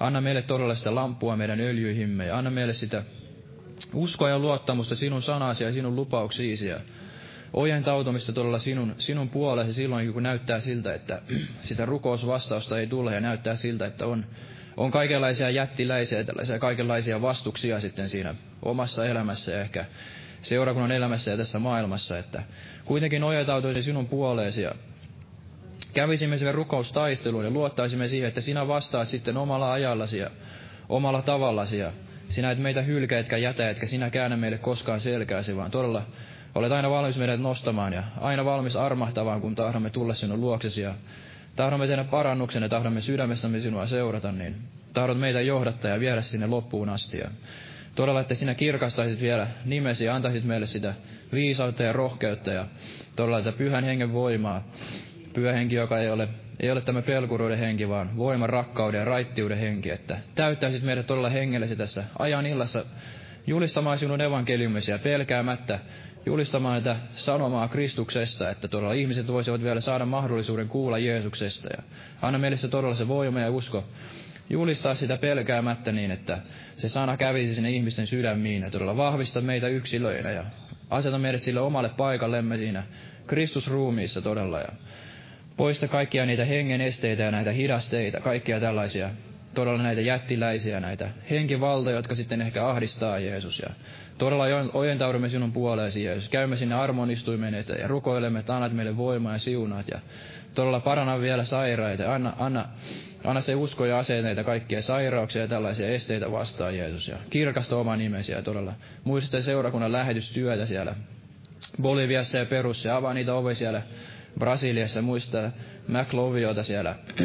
anna 0.00 0.20
meille 0.20 0.42
todella 0.42 0.74
sitä 0.74 0.94
lampua 0.94 1.36
meidän 1.36 1.60
öljyihimme 1.60 2.26
ja 2.26 2.38
anna 2.38 2.50
meille 2.50 2.72
sitä 2.72 3.04
uskoa 3.94 4.28
ja 4.28 4.38
luottamusta 4.38 4.96
sinun 4.96 5.22
sanasi 5.22 5.64
ja 5.64 5.72
sinun 5.72 5.96
lupauksiisi 5.96 6.66
ja 6.66 6.80
ojentautumista 7.52 8.32
todella 8.32 8.58
sinun, 8.58 8.94
sinun 8.98 9.28
puolesi. 9.28 9.72
Silloin, 9.72 10.12
kun 10.12 10.22
näyttää 10.22 10.60
siltä, 10.60 10.94
että 10.94 11.22
sitä 11.68 11.86
rukousvastausta 11.86 12.78
ei 12.78 12.86
tule 12.86 13.14
ja 13.14 13.20
näyttää 13.20 13.56
siltä, 13.56 13.86
että 13.86 14.06
on, 14.06 14.24
on 14.76 14.90
kaikenlaisia 14.90 15.50
jättiläisiä, 15.50 16.24
tällaisia 16.24 16.58
kaikenlaisia 16.58 17.22
vastuksia 17.22 17.80
sitten 17.80 18.08
siinä 18.08 18.34
omassa 18.62 19.06
elämässä 19.06 19.52
ja 19.52 19.60
ehkä 19.60 19.84
seurakunnan 20.42 20.92
elämässä 20.92 21.30
ja 21.30 21.36
tässä 21.36 21.58
maailmassa, 21.58 22.18
että 22.18 22.42
kuitenkin 22.84 23.24
ojentautuisi 23.24 23.82
sinun 23.82 24.06
puoleesi 24.06 24.62
ja 24.62 24.74
kävisimme 25.94 26.38
sen 26.38 26.54
rukoustaisteluun 26.54 27.44
ja 27.44 27.50
luottaisimme 27.50 28.08
siihen, 28.08 28.28
että 28.28 28.40
sinä 28.40 28.68
vastaat 28.68 29.08
sitten 29.08 29.36
omalla 29.36 29.72
ajallasi 29.72 30.18
ja 30.18 30.30
omalla 30.88 31.22
tavallasi 31.22 31.78
ja 31.78 31.92
sinä 32.32 32.50
et 32.50 32.58
meitä 32.58 32.82
hylkä 32.82 33.18
etkä 33.18 33.36
jätä, 33.36 33.70
etkä 33.70 33.86
sinä 33.86 34.10
käännä 34.10 34.36
meille 34.36 34.58
koskaan 34.58 35.00
selkääsi, 35.00 35.56
vaan 35.56 35.70
todella 35.70 36.02
olet 36.54 36.72
aina 36.72 36.90
valmis 36.90 37.18
meidät 37.18 37.40
nostamaan 37.40 37.92
ja 37.92 38.02
aina 38.20 38.44
valmis 38.44 38.76
armahtavaan, 38.76 39.40
kun 39.40 39.54
tahdomme 39.54 39.90
tulla 39.90 40.14
sinun 40.14 40.40
luoksesi 40.40 40.80
ja 40.80 40.94
tahdomme 41.56 41.86
tehdä 41.86 42.04
parannuksen 42.04 42.62
ja 42.62 42.68
tahdomme 42.68 43.00
sydämestämme 43.00 43.60
sinua 43.60 43.86
seurata, 43.86 44.32
niin 44.32 44.56
tahdot 44.94 45.20
meitä 45.20 45.40
johdattaa 45.40 45.90
ja 45.90 46.00
viedä 46.00 46.22
sinne 46.22 46.46
loppuun 46.46 46.88
asti. 46.88 47.18
Ja 47.18 47.30
todella, 47.94 48.20
että 48.20 48.34
sinä 48.34 48.54
kirkastaisit 48.54 49.20
vielä 49.20 49.46
nimesi 49.64 50.04
ja 50.04 50.14
antaisit 50.14 50.44
meille 50.44 50.66
sitä 50.66 50.94
viisautta 51.32 51.82
ja 51.82 51.92
rohkeutta 51.92 52.50
ja 52.50 52.66
todella, 53.16 53.38
että 53.38 53.52
pyhän 53.52 53.84
hengen 53.84 54.12
voimaa 54.12 54.64
pyhä 55.34 55.52
henki, 55.52 55.74
joka 55.74 55.98
ei 55.98 56.10
ole, 56.10 56.28
ei 56.62 56.70
ole 56.70 56.80
tämä 56.80 57.02
pelkuruuden 57.02 57.58
henki, 57.58 57.88
vaan 57.88 58.16
voiman, 58.16 58.50
rakkauden 58.50 58.98
ja 58.98 59.04
raittiuden 59.04 59.58
henki, 59.58 59.90
että 59.90 60.18
täyttäisit 60.34 60.82
meidät 60.82 61.06
todella 61.06 61.28
hengellesi 61.28 61.76
tässä 61.76 62.04
ajan 62.18 62.46
illassa 62.46 62.84
julistamaan 63.46 63.98
sinun 63.98 64.18
ja 64.88 64.98
pelkäämättä 64.98 65.78
julistamaan 66.26 66.82
tätä 66.82 66.96
sanomaa 67.14 67.68
Kristuksesta, 67.68 68.50
että 68.50 68.68
todella 68.68 68.92
ihmiset 68.92 69.28
voisivat 69.28 69.62
vielä 69.62 69.80
saada 69.80 70.06
mahdollisuuden 70.06 70.68
kuulla 70.68 70.98
Jeesuksesta. 70.98 71.68
Ja 71.76 71.82
anna 72.22 72.38
meille 72.38 72.56
se 72.56 72.68
todella 72.68 72.94
se 72.94 73.08
voima 73.08 73.40
ja 73.40 73.50
usko 73.50 73.84
julistaa 74.50 74.94
sitä 74.94 75.16
pelkäämättä 75.16 75.92
niin, 75.92 76.10
että 76.10 76.38
se 76.76 76.88
sana 76.88 77.16
kävisi 77.16 77.54
sinne 77.54 77.70
ihmisten 77.70 78.06
sydämiin 78.06 78.62
ja 78.62 78.70
todella 78.70 78.96
vahvista 78.96 79.40
meitä 79.40 79.68
yksilöinä 79.68 80.30
ja 80.30 80.44
aseta 80.90 81.18
meidät 81.18 81.42
sille 81.42 81.60
omalle 81.60 81.88
paikallemme 81.88 82.56
siinä 82.56 82.84
Kristusruumiissa 83.26 84.22
todella. 84.22 84.58
Ja 84.58 84.68
Poista 85.56 85.88
kaikkia 85.88 86.26
niitä 86.26 86.44
hengen 86.44 86.80
esteitä 86.80 87.22
ja 87.22 87.30
näitä 87.30 87.52
hidasteita, 87.52 88.20
kaikkia 88.20 88.60
tällaisia 88.60 89.10
todella 89.54 89.82
näitä 89.82 90.00
jättiläisiä, 90.00 90.80
näitä 90.80 91.10
henkivaltoja, 91.30 91.96
jotka 91.96 92.14
sitten 92.14 92.40
ehkä 92.40 92.66
ahdistaa 92.66 93.18
Jeesus. 93.18 93.58
Ja 93.58 93.70
todella 94.18 94.44
ojentaudumme 94.72 95.28
sinun 95.28 95.52
puoleesi, 95.52 96.04
Jeesus. 96.04 96.28
Käymme 96.28 96.56
sinne 96.56 96.74
armonistuimeen 96.74 97.54
eteen 97.54 97.80
ja 97.80 97.88
rukoilemme, 97.88 98.38
että 98.38 98.56
annat 98.56 98.72
meille 98.72 98.96
voimaa 98.96 99.32
ja 99.32 99.38
siunaat. 99.38 99.88
Ja 99.88 100.00
todella 100.54 100.80
paranna 100.80 101.20
vielä 101.20 101.44
sairaita. 101.44 102.14
Anna, 102.14 102.32
anna, 102.38 102.68
anna 103.24 103.40
se 103.40 103.54
usko 103.54 103.86
ja 103.86 103.98
asenteita 103.98 104.44
kaikkia 104.44 104.82
sairauksia 104.82 105.42
ja 105.42 105.48
tällaisia 105.48 105.88
esteitä 105.88 106.32
vastaan, 106.32 106.76
Jeesus. 106.76 107.08
Ja 107.08 107.16
kirkasta 107.30 107.76
oma 107.76 107.96
nimesi 107.96 108.32
ja 108.32 108.42
todella 108.42 108.74
muista 109.04 109.42
seurakunnan 109.42 109.92
lähetystyötä 109.92 110.66
siellä 110.66 110.94
Boliviassa 111.82 112.38
ja 112.38 112.46
Perussa 112.46 112.88
ja 112.88 112.96
avaa 112.96 113.14
niitä 113.14 113.34
ovia 113.34 113.54
siellä 113.54 113.82
Brasiliassa, 114.38 115.02
muista 115.02 115.50
McLoviota 115.88 116.62
siellä 116.62 116.96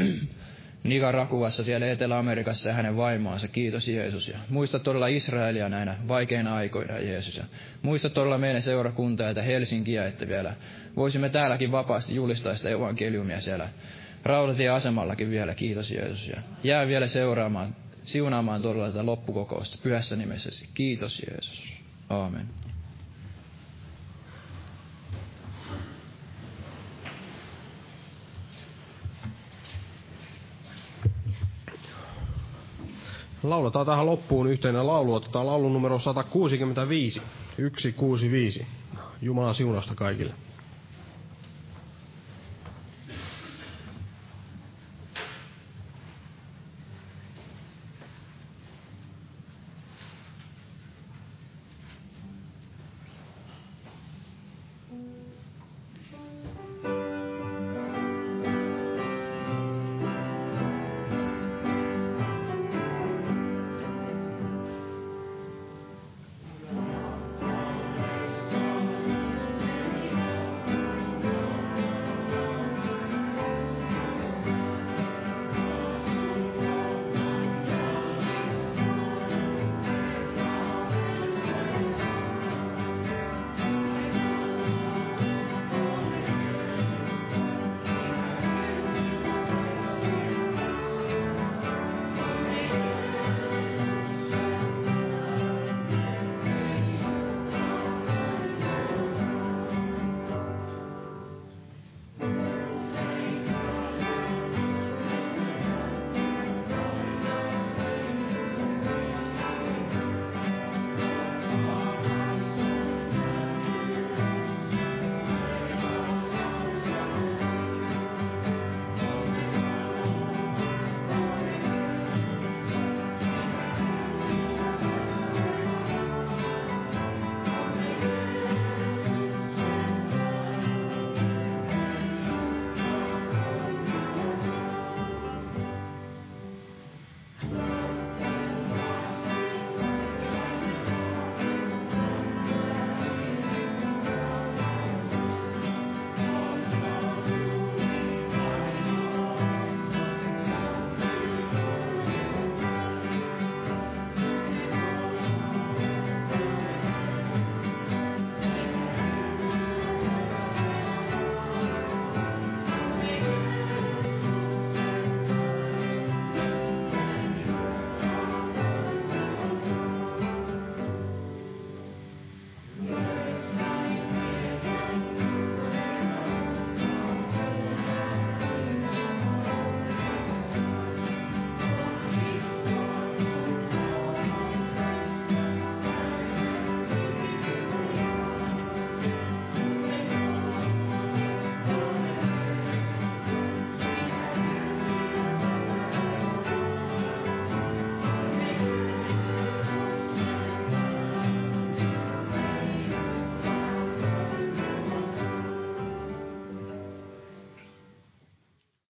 Nicaraguassa 0.83 1.63
siellä 1.63 1.87
Etelä-Amerikassa 1.87 2.69
ja 2.69 2.75
hänen 2.75 2.97
vaimoansa. 2.97 3.47
Kiitos 3.47 3.87
Jeesus. 3.87 4.27
Ja 4.27 4.37
muista 4.49 4.79
todella 4.79 5.07
Israelia 5.07 5.69
näinä 5.69 5.97
vaikeina 6.07 6.55
aikoina, 6.55 6.99
Jeesus. 6.99 7.37
Ja 7.37 7.43
muista 7.81 8.09
todella 8.09 8.37
meidän 8.37 8.61
seurakuntaa 8.61 9.29
että 9.29 9.41
Helsinkiä, 9.41 10.05
että 10.05 10.27
vielä 10.27 10.53
voisimme 10.95 11.29
täälläkin 11.29 11.71
vapaasti 11.71 12.15
julistaa 12.15 12.55
sitä 12.55 12.69
evankeliumia 12.69 13.41
siellä 13.41 13.69
Rautatieasemallakin 14.23 15.29
vielä. 15.29 15.53
Kiitos 15.53 15.91
Jeesus. 15.91 16.27
Ja 16.27 16.41
jää 16.63 16.87
vielä 16.87 17.07
seuraamaan, 17.07 17.75
siunaamaan 18.03 18.61
todella 18.61 18.87
tätä 18.87 19.05
loppukokousta 19.05 19.77
pyhässä 19.83 20.15
nimessäsi. 20.15 20.69
Kiitos 20.73 21.23
Jeesus. 21.29 21.63
Aamen. 22.09 22.47
Lauletaan 33.43 33.85
tähän 33.85 34.05
loppuun 34.05 34.47
yhteinen 34.47 34.87
laulu. 34.87 35.13
Otetaan 35.13 35.47
laulun 35.47 35.73
numero 35.73 35.99
165. 35.99 37.21
165. 37.57 38.67
Jumalan 39.21 39.55
siunasta 39.55 39.95
kaikille. 39.95 40.33